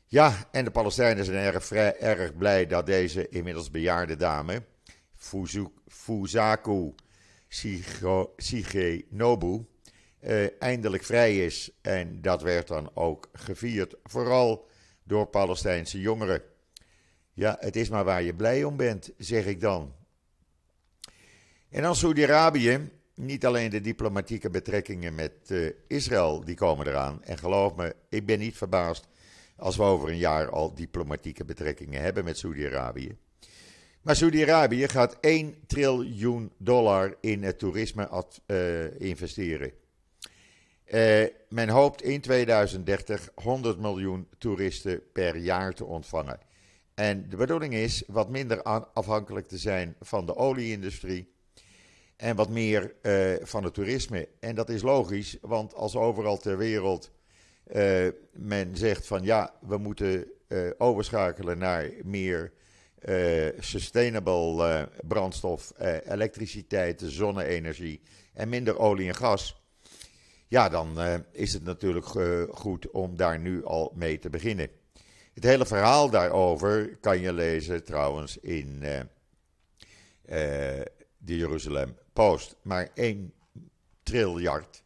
Ja, 0.07 0.49
en 0.51 0.65
de 0.65 0.71
Palestijnen 0.71 1.25
zijn 1.25 1.55
erg, 1.55 1.71
erg 2.01 2.37
blij 2.37 2.67
dat 2.67 2.87
deze 2.87 3.29
inmiddels 3.29 3.71
bejaarde 3.71 4.17
dame, 4.17 4.63
Fuzaku 5.87 6.95
Shigenobu, 8.39 9.67
uh, 10.21 10.63
eindelijk 10.63 11.05
vrij 11.05 11.45
is. 11.45 11.71
En 11.81 12.23
dat 12.23 12.43
werd 12.43 12.69
dan 12.69 12.91
ook 12.95 13.29
gevierd. 13.33 13.95
Vooral 14.03 14.69
door 15.11 15.27
Palestijnse 15.27 16.01
jongeren. 16.01 16.43
Ja, 17.33 17.57
het 17.61 17.77
is 17.77 17.89
maar 17.89 18.05
waar 18.05 18.23
je 18.23 18.35
blij 18.35 18.65
om 18.65 18.77
bent, 18.77 19.11
zeg 19.19 19.47
ik 19.47 19.61
dan. 19.61 19.95
En 21.69 21.83
dan 21.83 21.97
Saudi-Arabië, 21.97 22.91
niet 23.15 23.47
alleen 23.47 23.71
de 23.71 23.81
diplomatieke 23.81 24.51
betrekkingen 24.51 25.15
met 25.15 25.33
uh, 25.49 25.71
Israël, 25.87 26.45
die 26.45 26.55
komen 26.55 26.87
eraan. 26.87 27.23
En 27.25 27.39
geloof 27.39 27.75
me, 27.75 27.97
ik 28.09 28.27
ben 28.27 28.39
niet 28.39 28.57
verbaasd 28.57 29.07
als 29.57 29.77
we 29.77 29.83
over 29.83 30.09
een 30.09 30.19
jaar 30.19 30.51
al 30.51 30.75
diplomatieke 30.75 31.45
betrekkingen 31.45 32.03
hebben 32.03 32.25
met 32.25 32.39
Saudi-Arabië. 32.39 33.17
Maar 34.03 34.17
Saudi-Arabië 34.17 34.89
gaat 34.89 35.17
1 35.21 35.55
triljoen 35.67 36.53
dollar 36.59 37.17
in 37.21 37.43
het 37.43 37.59
toerisme 37.59 38.25
uh, 38.47 39.01
investeren. 39.01 39.73
Uh, 40.91 41.25
men 41.49 41.69
hoopt 41.69 42.03
in 42.03 42.21
2030 42.21 43.29
100 43.35 43.79
miljoen 43.79 44.29
toeristen 44.39 45.03
per 45.13 45.37
jaar 45.37 45.73
te 45.73 45.85
ontvangen. 45.85 46.39
En 46.95 47.29
de 47.29 47.37
bedoeling 47.37 47.75
is 47.75 48.03
wat 48.07 48.29
minder 48.29 48.63
afhankelijk 48.93 49.49
te 49.49 49.59
zijn 49.59 49.97
van 50.01 50.27
de 50.27 50.37
olieindustrie 50.37 51.33
en 52.17 52.37
wat 52.37 52.49
meer 52.49 52.95
uh, 53.03 53.47
van 53.47 53.65
het 53.65 53.75
toerisme. 53.75 54.29
En 54.41 54.55
dat 54.55 54.69
is 54.69 54.83
logisch, 54.83 55.37
want 55.41 55.75
als 55.75 55.97
overal 55.97 56.39
ter 56.39 56.59
wereld 56.59 57.11
uh, 57.75 58.09
men 58.33 58.77
zegt 58.77 59.07
van 59.07 59.23
ja, 59.23 59.55
we 59.61 59.77
moeten 59.77 60.27
overschakelen 60.79 61.59
naar 61.59 61.91
meer 62.03 62.53
sustainable 63.59 64.89
brandstof, 65.09 65.73
elektriciteit, 66.09 67.03
zonne-energie 67.05 68.01
en 68.35 68.49
minder 68.49 68.79
olie 68.79 69.09
en 69.09 69.15
gas 69.15 69.60
ja, 70.51 70.69
dan 70.69 71.01
uh, 71.01 71.15
is 71.33 71.53
het 71.53 71.63
natuurlijk 71.63 72.15
uh, 72.15 72.43
goed 72.51 72.91
om 72.91 73.17
daar 73.17 73.39
nu 73.39 73.65
al 73.65 73.93
mee 73.95 74.19
te 74.19 74.31
beginnen. 74.31 74.71
Het 75.35 75.45
hele 75.45 75.67
verhaal 75.67 76.11
daarover 76.11 76.97
kan 76.97 77.21
je 77.21 77.33
lezen 77.33 77.85
trouwens 77.85 78.37
in 78.37 78.79
uh, 78.83 79.01
de 81.19 81.37
Jeruzalem 81.37 81.97
Post. 82.13 82.57
Maar 82.63 82.91
1 82.95 83.33
triljard, 84.03 84.83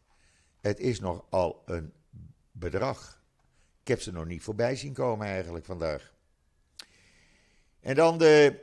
het 0.61 0.79
is 0.79 0.99
nogal 0.99 1.61
een 1.65 1.93
bedrag. 2.51 3.21
Ik 3.81 3.87
heb 3.87 4.01
ze 4.01 4.11
nog 4.11 4.25
niet 4.25 4.43
voorbij 4.43 4.75
zien 4.75 4.93
komen 4.93 5.27
eigenlijk 5.27 5.65
vandaag. 5.65 6.13
En 7.79 7.95
dan 7.95 8.17
de 8.17 8.59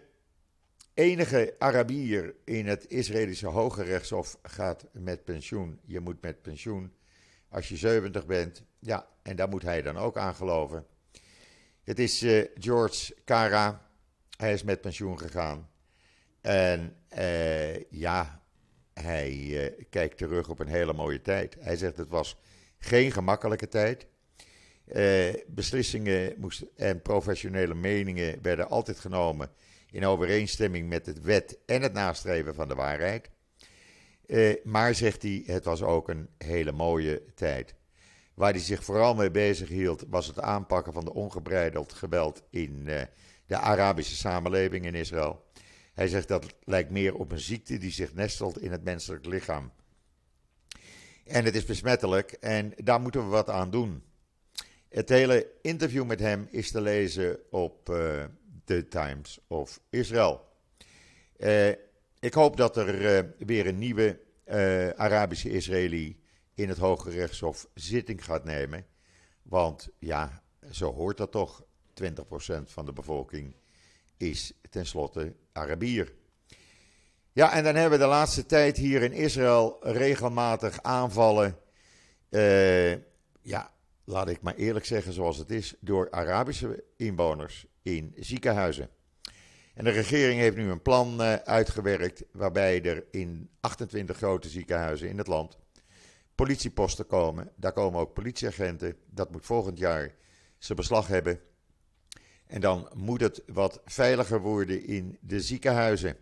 enige 0.95 1.55
Arabier 1.59 2.35
in 2.45 2.67
het 2.67 2.87
Israëlische 2.89 3.47
Hoge 3.47 3.83
Rechtshof 3.83 4.39
gaat 4.43 4.87
met 4.93 5.25
pensioen. 5.25 5.81
Je 5.85 6.01
moet 6.01 6.23
met 6.23 6.43
pensioen 6.43 6.93
als 7.49 7.69
je 7.69 7.77
70 7.77 8.27
bent. 8.27 8.63
Ja, 8.79 9.07
en 9.23 9.37
daar 9.37 9.49
moet 9.49 9.63
hij 9.63 9.83
dan 9.83 9.97
ook 9.97 10.17
aan 10.17 10.35
geloven. 10.35 10.87
Het 11.85 11.99
is 11.99 12.23
uh, 12.23 12.45
George 12.55 13.15
Kara. 13.25 13.91
Hij 14.37 14.53
is 14.53 14.63
met 14.63 14.81
pensioen 14.81 15.19
gegaan. 15.19 15.71
En 16.41 16.97
uh, 17.19 17.91
ja, 17.91 18.43
hij 18.95 19.33
uh, 19.33 19.85
kijkt 19.91 20.19
terug 20.19 20.49
op 20.49 20.59
een 20.59 20.69
hele 20.69 20.93
mooie 20.93 21.21
tijd. 21.21 21.57
Hij 21.61 21.77
zegt 21.77 21.97
het 21.97 22.09
was 22.09 22.37
geen 22.79 23.13
gemakkelijke 23.13 23.69
tijd. 23.69 24.07
beslissingen 25.47 26.35
moesten, 26.39 26.69
en 26.77 27.03
professionele 27.03 27.75
meningen 27.75 28.43
werden 28.43 28.69
altijd 28.69 28.99
genomen 28.99 29.51
in 29.93 30.05
overeenstemming 30.05 30.89
met 30.89 31.07
het 31.07 31.21
wet 31.21 31.59
en 31.67 31.83
het 31.83 31.93
nastreven 31.93 32.55
van 32.55 32.69
de 32.69 32.75
waarheid. 32.75 33.31
Uh, 34.27 34.55
maar 34.65 34.95
zegt 34.95 35.23
hij, 35.23 35.43
het 35.47 35.65
was 35.65 35.83
ook 35.83 36.09
een 36.09 36.29
hele 36.39 36.73
mooie 36.73 37.23
tijd. 37.35 37.75
Waar 38.35 38.51
hij 38.51 38.61
zich 38.61 38.85
vooral 38.85 39.15
mee 39.15 39.31
bezig 39.31 39.69
hield, 39.69 40.05
was 40.09 40.27
het 40.27 40.41
aanpakken 40.41 40.93
van 40.93 41.05
de 41.05 41.15
ongebreideld 41.15 41.93
geweld 41.93 42.43
in 42.51 42.83
uh, 42.87 43.01
de 43.47 43.57
Arabische 43.57 44.17
samenleving 44.17 44.85
in 44.85 44.95
Israël. 44.95 45.45
Hij 45.95 46.09
zegt 46.09 46.29
dat 46.29 46.55
lijkt 46.65 46.91
meer 46.91 47.15
op 47.15 47.33
een 47.33 47.41
ziekte 47.41 47.79
die 47.79 47.91
zich 47.91 48.15
nestelt 48.15 48.61
in 48.61 48.71
het 48.71 48.85
menselijk 48.85 49.27
lichaam. 49.27 49.73
En 51.25 51.45
het 51.45 51.55
is 51.55 51.65
besmettelijk 51.65 52.33
en 52.33 52.73
daar 52.77 53.01
moeten 53.01 53.21
we 53.21 53.29
wat 53.29 53.51
aan 53.51 53.71
doen. 53.71 54.03
Het 54.89 55.09
hele 55.09 55.51
interview 55.63 56.05
met 56.05 56.21
hem 56.21 56.49
is 56.51 56.71
te 56.71 56.81
lezen 56.81 57.39
op 57.51 57.89
uh, 57.89 58.25
The 58.65 58.89
Times 58.89 59.39
of 59.47 59.81
Israel. 59.91 60.49
Uh, 61.37 61.69
ik 62.19 62.35
hoop 62.35 62.57
dat 62.57 62.77
er 62.77 63.17
uh, 63.17 63.31
weer 63.39 63.67
een 63.67 63.79
nieuwe 63.79 64.21
uh, 64.47 64.89
Arabische 64.89 65.51
Israëli 65.51 66.21
in 66.55 66.69
het 66.69 66.79
Hoge 66.79 67.11
Rechtshof 67.11 67.67
zitting 67.75 68.25
gaat 68.25 68.45
nemen. 68.45 68.87
Want 69.43 69.89
ja, 69.99 70.43
zo 70.71 70.93
hoort 70.93 71.17
dat 71.17 71.31
toch. 71.31 71.65
20% 72.03 72.05
van 72.65 72.85
de 72.85 72.93
bevolking 72.93 73.55
is 74.17 74.53
tenslotte 74.71 75.35
Arabier. 75.53 76.13
Ja, 77.33 77.53
en 77.53 77.65
dan 77.65 77.75
hebben 77.75 77.99
we 77.99 78.05
de 78.05 78.11
laatste 78.11 78.47
tijd 78.47 78.77
hier 78.77 79.03
in 79.03 79.13
Israël 79.13 79.77
regelmatig 79.81 80.83
aanvallen. 80.83 81.59
Ja, 83.43 83.71
laat 84.05 84.29
ik 84.29 84.41
maar 84.41 84.55
eerlijk 84.55 84.85
zeggen 84.85 85.13
zoals 85.13 85.37
het 85.37 85.51
is, 85.51 85.75
door 85.81 86.11
Arabische 86.11 86.85
inwoners 86.97 87.67
in 87.83 88.15
ziekenhuizen. 88.17 88.89
En 89.75 89.85
de 89.85 89.91
regering 89.91 90.41
heeft 90.41 90.57
nu 90.57 90.71
een 90.71 90.83
plan 90.83 91.21
uh, 91.21 91.35
uitgewerkt 91.35 92.25
waarbij 92.33 92.83
er 92.83 93.05
in 93.11 93.51
28 93.61 94.17
grote 94.17 94.49
ziekenhuizen 94.49 95.09
in 95.09 95.19
het 95.19 95.27
land 95.27 95.59
politieposten 96.35 97.07
komen. 97.07 97.53
Daar 97.57 97.73
komen 97.73 98.01
ook 98.01 98.15
politieagenten. 98.15 98.97
Dat 99.11 99.31
moet 99.31 99.47
volgend 99.47 99.79
jaar 99.79 100.15
zijn 100.59 100.79
beslag 100.79 101.07
hebben. 101.07 101.41
En 102.47 102.61
dan 102.61 102.89
moet 102.95 103.21
het 103.21 103.43
wat 103.47 103.81
veiliger 103.85 104.41
worden 104.41 104.85
in 104.87 105.19
de 105.21 105.41
ziekenhuizen. 105.41 106.17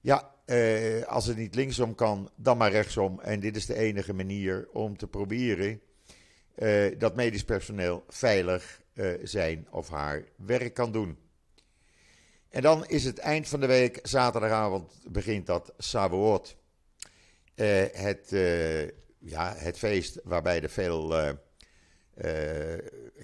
Ja, 0.00 0.34
eh, 0.44 1.02
als 1.02 1.26
het 1.26 1.36
niet 1.36 1.54
linksom 1.54 1.94
kan, 1.94 2.30
dan 2.36 2.56
maar 2.56 2.70
rechtsom. 2.70 3.20
En 3.20 3.40
dit 3.40 3.56
is 3.56 3.66
de 3.66 3.74
enige 3.74 4.12
manier 4.12 4.68
om 4.72 4.96
te 4.96 5.06
proberen 5.06 5.80
eh, 6.54 6.98
dat 6.98 7.16
medisch 7.16 7.44
personeel 7.44 8.04
veilig 8.08 8.81
eh, 8.92 9.12
zijn 9.22 9.66
of 9.70 9.88
haar 9.88 10.24
werk 10.36 10.74
kan 10.74 10.92
doen. 10.92 11.18
En 12.48 12.62
dan 12.62 12.86
is 12.86 13.04
het 13.04 13.18
eind 13.18 13.48
van 13.48 13.60
de 13.60 13.66
week, 13.66 13.98
zaterdagavond, 14.02 15.00
begint 15.10 15.46
dat 15.46 15.72
Shavuot. 15.82 16.56
Uh, 17.54 17.84
het, 17.92 18.28
ja, 19.18 19.54
het 19.56 19.78
feest 19.78 20.20
waarbij 20.24 20.62
er 20.62 20.70
veel 20.70 21.14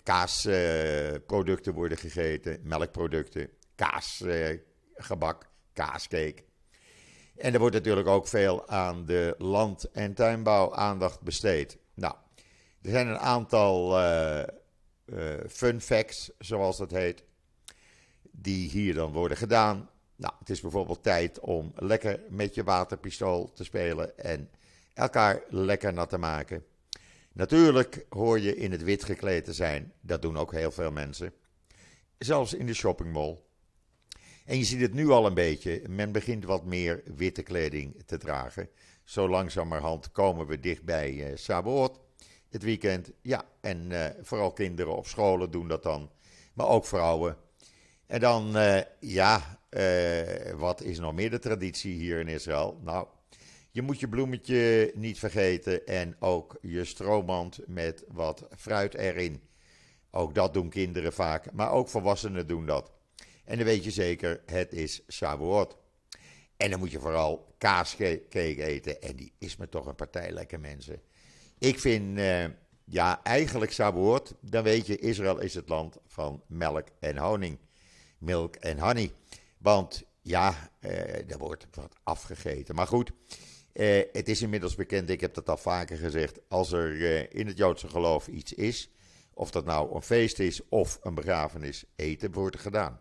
kaasproducten 0.03 1.75
worden 1.75 1.99
gegeten, 1.99 2.61
melkproducten, 2.63 3.51
kaasgebak, 3.75 5.51
kaascake. 5.73 6.45
En 7.37 7.53
er 7.53 7.59
wordt 7.59 7.75
natuurlijk 7.75 8.07
ook 8.07 8.29
veel 8.29 8.69
aan 8.69 9.07
de 9.07 9.35
land- 9.39 9.91
en 9.91 10.15
tuinbouw 10.15 10.75
aandacht 10.75 11.21
besteed. 11.21 11.79
Nou, 11.95 12.15
er 12.83 12.91
zijn 12.91 13.07
een 13.07 13.19
aantal 13.19 13.99
fun 15.49 15.81
facts, 15.81 16.31
zoals 16.39 16.77
dat 16.77 16.91
heet, 16.91 17.23
die 18.31 18.71
hier 18.71 18.95
dan 18.95 19.13
worden 19.13 19.37
gedaan. 19.37 19.91
Nou, 20.17 20.35
het 20.39 20.51
is 20.51 20.61
bijvoorbeeld 20.61 21.03
tijd 21.03 21.41
om 21.41 21.73
lekker 21.77 22.21
met 22.29 22.55
je 22.55 22.65
waterpistool 22.65 23.53
te 23.53 23.65
spelen 23.65 24.19
en 24.19 24.51
elkaar 24.95 25.43
lekker 25.49 25.93
nat 25.93 26.09
te 26.09 26.19
maken. 26.19 26.65
Natuurlijk 27.33 28.07
hoor 28.09 28.41
je 28.41 28.57
in 28.57 28.73
het 28.73 28.83
wit 28.83 29.05
gekleed 29.05 29.45
te 29.45 29.53
zijn, 29.53 29.93
dat 30.01 30.23
doen 30.23 30.37
ook 30.37 30.53
heel 30.53 30.71
veel 30.71 30.91
mensen. 30.91 31.33
Zelfs 32.19 32.55
in 32.55 32.67
de 32.67 32.75
shoppingmall. 32.75 33.39
En 34.45 34.59
je 34.59 34.65
ziet 34.65 34.81
het 34.81 34.95
nu 34.95 35.09
al 35.09 35.27
een 35.27 35.35
beetje. 35.35 35.83
Men 35.89 36.13
begint 36.13 36.45
wat 36.45 36.65
meer 36.65 37.03
witte 37.17 37.43
kleding 37.43 38.03
te 38.07 38.19
dragen. 38.19 38.69
Zo 39.05 39.29
langzamerhand 39.29 40.13
komen 40.13 40.47
we 40.47 40.61
dichtbij 40.61 41.13
uh, 41.13 41.37
Saboort. 41.37 41.99
Het 42.51 42.63
weekend. 42.63 43.11
Ja, 43.23 43.45
en 43.61 43.91
uh, 43.91 44.07
vooral 44.23 44.53
kinderen 44.53 44.97
op 44.97 45.07
scholen 45.07 45.51
doen 45.51 45.69
dat 45.69 45.83
dan. 45.83 46.11
Maar 46.55 46.69
ook 46.69 46.87
vrouwen. 46.87 47.37
En 48.07 48.21
dan, 48.21 48.57
uh, 48.57 48.81
ja, 49.01 49.61
wat 50.57 50.83
is 50.83 50.99
nog 50.99 51.15
meer 51.15 51.31
de 51.31 51.39
traditie 51.39 51.95
hier 51.95 52.21
in 52.21 52.29
Israël? 52.29 52.81
Nou, 52.83 53.07
je 53.71 53.83
moet 53.83 54.01
je 54.01 54.09
bloemetje 54.09 54.93
niet 54.95 55.19
vergeten. 55.19 55.87
En 55.87 56.17
ook 56.19 56.59
je 56.63 56.85
stromand 56.85 57.59
met 57.67 58.05
wat 58.09 58.49
fruit 58.57 58.95
erin. 58.95 59.43
Ook 60.11 60.35
dat 60.35 60.55
doen 60.55 60.69
kinderen 60.69 61.13
vaak. 61.13 61.53
Maar 61.53 61.73
ook 61.73 61.89
volwassenen 61.89 62.47
doen 62.47 62.67
dat. 62.67 62.93
En 63.45 63.57
dan 63.57 63.67
weet 63.67 63.85
je 63.85 63.91
zeker, 63.91 64.43
het 64.47 64.73
is 64.73 65.03
Shavuot. 65.11 65.77
En 66.57 66.71
dan 66.71 66.79
moet 66.79 66.91
je 66.91 67.01
vooral 67.01 67.55
kaascake 67.59 68.65
eten. 68.65 69.03
En 69.03 69.17
die 69.17 69.33
is 69.39 69.57
me 69.57 69.69
toch 69.69 69.87
een 69.87 69.95
partij 69.95 70.31
lekker 70.31 70.61
mensen. 70.61 71.03
Ik 71.59 71.81
vind, 71.81 72.19
uh, 72.19 72.45
ja, 72.85 73.23
eigenlijk 73.23 73.73
Shavuot, 73.73 74.35
dan 74.41 74.63
weet 74.63 74.87
je, 74.87 74.99
Israël 74.99 75.39
is 75.39 75.55
het 75.55 75.69
land 75.69 75.97
van 76.07 76.43
melk 76.47 76.87
en 77.01 77.17
honing. 77.17 77.59
Milk 78.19 78.57
en 78.57 78.79
honey. 78.79 79.13
Want 79.59 80.03
ja, 80.23 80.71
uh, 80.81 81.31
er 81.31 81.39
wordt 81.39 81.67
wat 81.71 81.95
afgegeten. 82.03 82.75
Maar 82.75 82.87
goed, 82.87 83.11
uh, 83.73 84.03
het 84.13 84.29
is 84.29 84.43
inmiddels 84.43 84.75
bekend, 84.75 85.11
ik 85.11 85.21
heb 85.21 85.35
dat 85.35 85.49
al 85.49 85.57
vaker 85.57 85.97
gezegd. 85.97 86.41
Als 86.49 86.73
er 86.73 87.35
in 87.35 87.47
het 87.47 87.57
Joodse 87.59 87.89
geloof 87.89 88.29
iets 88.29 88.53
is, 88.53 88.91
of 89.35 89.51
dat 89.51 89.65
nou 89.65 89.95
een 89.95 90.03
feest 90.03 90.39
is 90.39 90.69
of 90.69 90.99
een 91.03 91.15
begrafenis, 91.15 91.85
eten 91.97 92.33
wordt 92.33 92.61
gedaan 92.61 93.01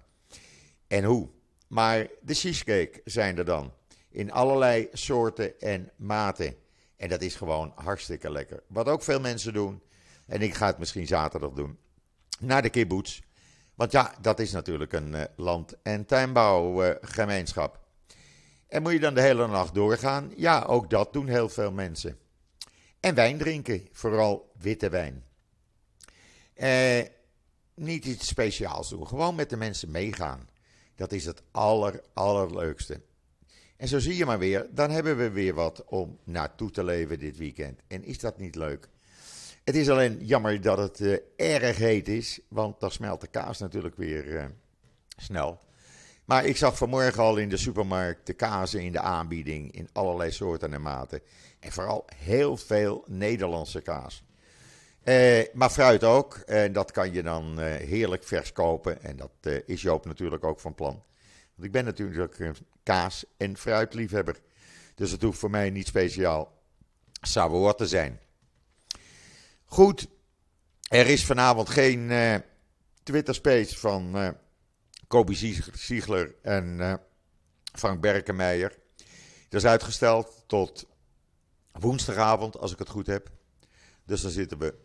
en 0.87 1.03
hoe. 1.03 1.29
Maar 1.67 2.07
de 2.21 2.33
cheesecake 2.33 3.01
zijn 3.03 3.37
er 3.37 3.45
dan. 3.45 3.73
In 4.09 4.31
allerlei 4.31 4.87
soorten 4.93 5.59
en 5.59 5.91
maten. 5.95 6.55
En 6.97 7.09
dat 7.09 7.21
is 7.21 7.35
gewoon 7.35 7.71
hartstikke 7.75 8.31
lekker. 8.31 8.63
Wat 8.67 8.87
ook 8.87 9.03
veel 9.03 9.19
mensen 9.19 9.53
doen. 9.53 9.81
En 10.25 10.41
ik 10.41 10.53
ga 10.53 10.65
het 10.65 10.77
misschien 10.77 11.07
zaterdag 11.07 11.51
doen. 11.51 11.77
Naar 12.39 12.61
de 12.61 12.69
kibbutz. 12.69 13.19
Want 13.75 13.91
ja, 13.91 14.13
dat 14.21 14.39
is 14.39 14.51
natuurlijk 14.51 14.93
een 14.93 15.13
uh, 15.13 15.23
land- 15.35 15.75
en 15.81 16.05
tuinbouwgemeenschap. 16.05 17.79
en 18.67 18.81
moet 18.81 18.91
je 18.91 18.99
dan 18.99 19.13
de 19.13 19.21
hele 19.21 19.47
nacht 19.47 19.73
doorgaan? 19.73 20.31
Ja, 20.35 20.63
ook 20.63 20.89
dat 20.89 21.13
doen 21.13 21.27
heel 21.27 21.49
veel 21.49 21.71
mensen. 21.71 22.17
En 22.99 23.15
wijn 23.15 23.37
drinken, 23.37 23.87
vooral 23.91 24.51
witte 24.57 24.89
wijn. 24.89 25.23
Eh, 26.53 27.05
niet 27.75 28.05
iets 28.05 28.27
speciaals 28.27 28.89
doen, 28.89 29.07
gewoon 29.07 29.35
met 29.35 29.49
de 29.49 29.57
mensen 29.57 29.91
meegaan. 29.91 30.49
Dat 30.95 31.11
is 31.11 31.25
het 31.25 31.41
aller, 31.51 32.01
allerleukste. 32.13 33.01
En 33.77 33.87
zo 33.87 33.99
zie 33.99 34.15
je 34.15 34.25
maar 34.25 34.39
weer, 34.39 34.67
dan 34.71 34.89
hebben 34.89 35.17
we 35.17 35.29
weer 35.29 35.53
wat 35.53 35.83
om 35.85 36.17
naartoe 36.23 36.71
te 36.71 36.83
leven 36.83 37.19
dit 37.19 37.37
weekend. 37.37 37.79
En 37.87 38.03
is 38.03 38.19
dat 38.19 38.37
niet 38.37 38.55
leuk? 38.55 38.89
Het 39.63 39.75
is 39.75 39.89
alleen 39.89 40.25
jammer 40.25 40.61
dat 40.61 40.77
het 40.77 40.99
uh, 40.99 41.17
erg 41.35 41.77
heet 41.77 42.07
is, 42.07 42.39
want 42.47 42.79
dan 42.79 42.91
smelt 42.91 43.21
de 43.21 43.27
kaas 43.27 43.59
natuurlijk 43.59 43.95
weer 43.95 44.25
uh, 44.25 44.45
snel. 45.17 45.59
Maar 46.25 46.45
ik 46.45 46.57
zag 46.57 46.77
vanmorgen 46.77 47.23
al 47.23 47.37
in 47.37 47.49
de 47.49 47.57
supermarkt 47.57 48.25
de 48.25 48.33
kazen 48.33 48.81
in 48.81 48.91
de 48.91 48.99
aanbieding 48.99 49.71
in 49.71 49.89
allerlei 49.93 50.31
soorten 50.31 50.73
en 50.73 50.81
maten. 50.81 51.21
En 51.59 51.71
vooral 51.71 52.05
heel 52.15 52.57
veel 52.57 53.03
Nederlandse 53.07 53.81
kaas. 53.81 54.23
Uh, 55.03 55.43
maar 55.53 55.69
fruit 55.69 56.03
ook. 56.03 56.35
En 56.35 56.73
dat 56.73 56.91
kan 56.91 57.13
je 57.13 57.23
dan 57.23 57.59
heerlijk 57.59 58.23
vers 58.23 58.51
kopen. 58.51 59.03
En 59.03 59.15
dat 59.15 59.61
is 59.65 59.81
Joop 59.81 60.05
natuurlijk 60.05 60.43
ook 60.43 60.59
van 60.59 60.75
plan. 60.75 61.03
Want 61.57 61.67
ik 61.69 61.71
ben 61.71 61.85
natuurlijk 61.85 62.39
een 62.39 62.55
kaas- 62.83 63.25
en 63.37 63.57
fruitliefhebber. 63.57 64.39
Dus 64.95 65.11
het 65.11 65.21
hoeft 65.21 65.39
voor 65.39 65.49
mij 65.49 65.69
niet 65.69 65.87
speciaal 65.87 66.61
savoir 67.21 67.75
te 67.75 67.87
zijn. 67.87 68.19
Goed, 69.65 70.07
er 70.89 71.07
is 71.07 71.25
vanavond 71.25 71.69
geen 71.69 72.11
Twitter-space 73.03 73.77
van 73.77 74.35
Kobe 75.07 75.33
Ziegler 75.73 76.35
en 76.41 76.99
Frank 77.73 78.01
Berkenmeijer. 78.01 78.77
Dat 79.49 79.61
is 79.61 79.69
uitgesteld 79.69 80.43
tot 80.47 80.87
woensdagavond, 81.71 82.57
als 82.57 82.71
ik 82.71 82.79
het 82.79 82.89
goed 82.89 83.07
heb. 83.07 83.29
Dus 84.05 84.21
dan 84.21 84.31
zitten 84.31 84.57
we 84.57 84.75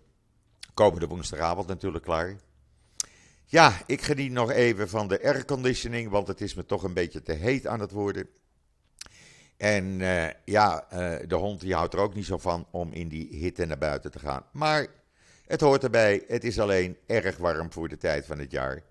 komende 0.75 1.07
woensdagavond 1.07 1.67
natuurlijk 1.67 2.05
klaar. 2.05 2.37
Ja, 3.53 3.83
ik 3.87 4.03
geniet 4.03 4.33
nog 4.33 4.51
even 4.51 4.89
van 4.89 5.09
de 5.09 5.23
airconditioning, 5.23 6.11
want 6.11 6.29
het 6.29 6.41
is 6.41 6.55
me 6.55 6.67
toch 6.67 6.83
een 6.83 6.95
beetje 6.95 7.23
te 7.23 7.33
heet 7.33 7.67
aan 7.67 7.81
het 7.81 7.91
worden. 7.91 8.29
En 9.57 9.85
uh, 9.85 10.29
ja, 10.45 10.87
uh, 10.93 11.29
de 11.29 11.35
hond 11.35 11.61
die 11.61 11.75
houdt 11.75 11.95
er 11.95 12.01
ook 12.01 12.15
niet 12.15 12.25
zo 12.25 12.39
van 12.39 12.67
om 12.71 12.93
in 12.93 13.09
die 13.09 13.29
hitte 13.31 13.65
naar 13.65 13.79
buiten 13.79 14.11
te 14.11 14.19
gaan. 14.19 14.47
Maar 14.53 14.87
het 15.47 15.61
hoort 15.61 15.85
erbij, 15.85 16.25
het 16.27 16.45
is 16.45 16.59
alleen 16.61 16.97
erg 17.07 17.37
warm 17.37 17.73
voor 17.73 17.89
de 17.89 17.97
tijd 17.97 18.27
van 18.27 18.39
het 18.39 18.51
jaar. 18.51 18.83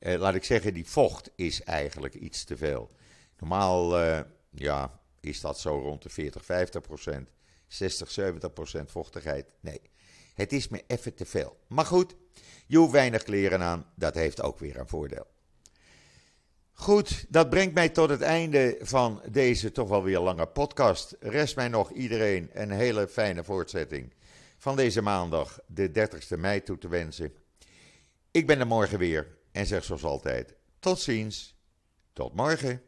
Uh, 0.00 0.18
laat 0.18 0.34
ik 0.34 0.44
zeggen, 0.44 0.74
die 0.74 0.86
vocht 0.86 1.30
is 1.34 1.62
eigenlijk 1.62 2.14
iets 2.14 2.44
te 2.44 2.56
veel. 2.56 2.90
Normaal 3.38 3.98
ja, 4.50 5.00
is 5.20 5.40
dat 5.40 5.58
zo 5.58 5.78
rond 5.78 6.02
de 6.02 6.08
40, 6.08 6.44
50 6.44 6.82
procent. 6.82 7.30
60, 7.66 8.10
70 8.10 8.52
procent 8.52 8.90
vochtigheid. 8.90 9.46
Nee, 9.60 9.80
het 10.38 10.52
is 10.52 10.68
me 10.68 10.84
even 10.86 11.14
te 11.14 11.26
veel. 11.26 11.56
Maar 11.66 11.84
goed, 11.84 12.16
je 12.66 12.76
hoeft 12.76 12.92
weinig 12.92 13.22
kleren 13.22 13.62
aan. 13.62 13.86
Dat 13.94 14.14
heeft 14.14 14.42
ook 14.42 14.58
weer 14.58 14.78
een 14.78 14.88
voordeel. 14.88 15.26
Goed, 16.72 17.24
dat 17.28 17.50
brengt 17.50 17.74
mij 17.74 17.88
tot 17.88 18.08
het 18.10 18.20
einde 18.20 18.78
van 18.80 19.22
deze 19.30 19.72
toch 19.72 19.88
wel 19.88 20.02
weer 20.02 20.18
lange 20.18 20.46
podcast. 20.46 21.16
Rest 21.20 21.56
mij 21.56 21.68
nog 21.68 21.90
iedereen 21.90 22.50
een 22.52 22.70
hele 22.70 23.08
fijne 23.08 23.44
voortzetting 23.44 24.14
van 24.58 24.76
deze 24.76 25.02
maandag, 25.02 25.58
de 25.66 25.90
30ste 25.90 26.38
mei, 26.38 26.62
toe 26.62 26.78
te 26.78 26.88
wensen. 26.88 27.32
Ik 28.30 28.46
ben 28.46 28.60
er 28.60 28.66
morgen 28.66 28.98
weer 28.98 29.36
en 29.52 29.66
zeg 29.66 29.84
zoals 29.84 30.04
altijd: 30.04 30.54
tot 30.78 31.00
ziens, 31.00 31.56
tot 32.12 32.34
morgen. 32.34 32.82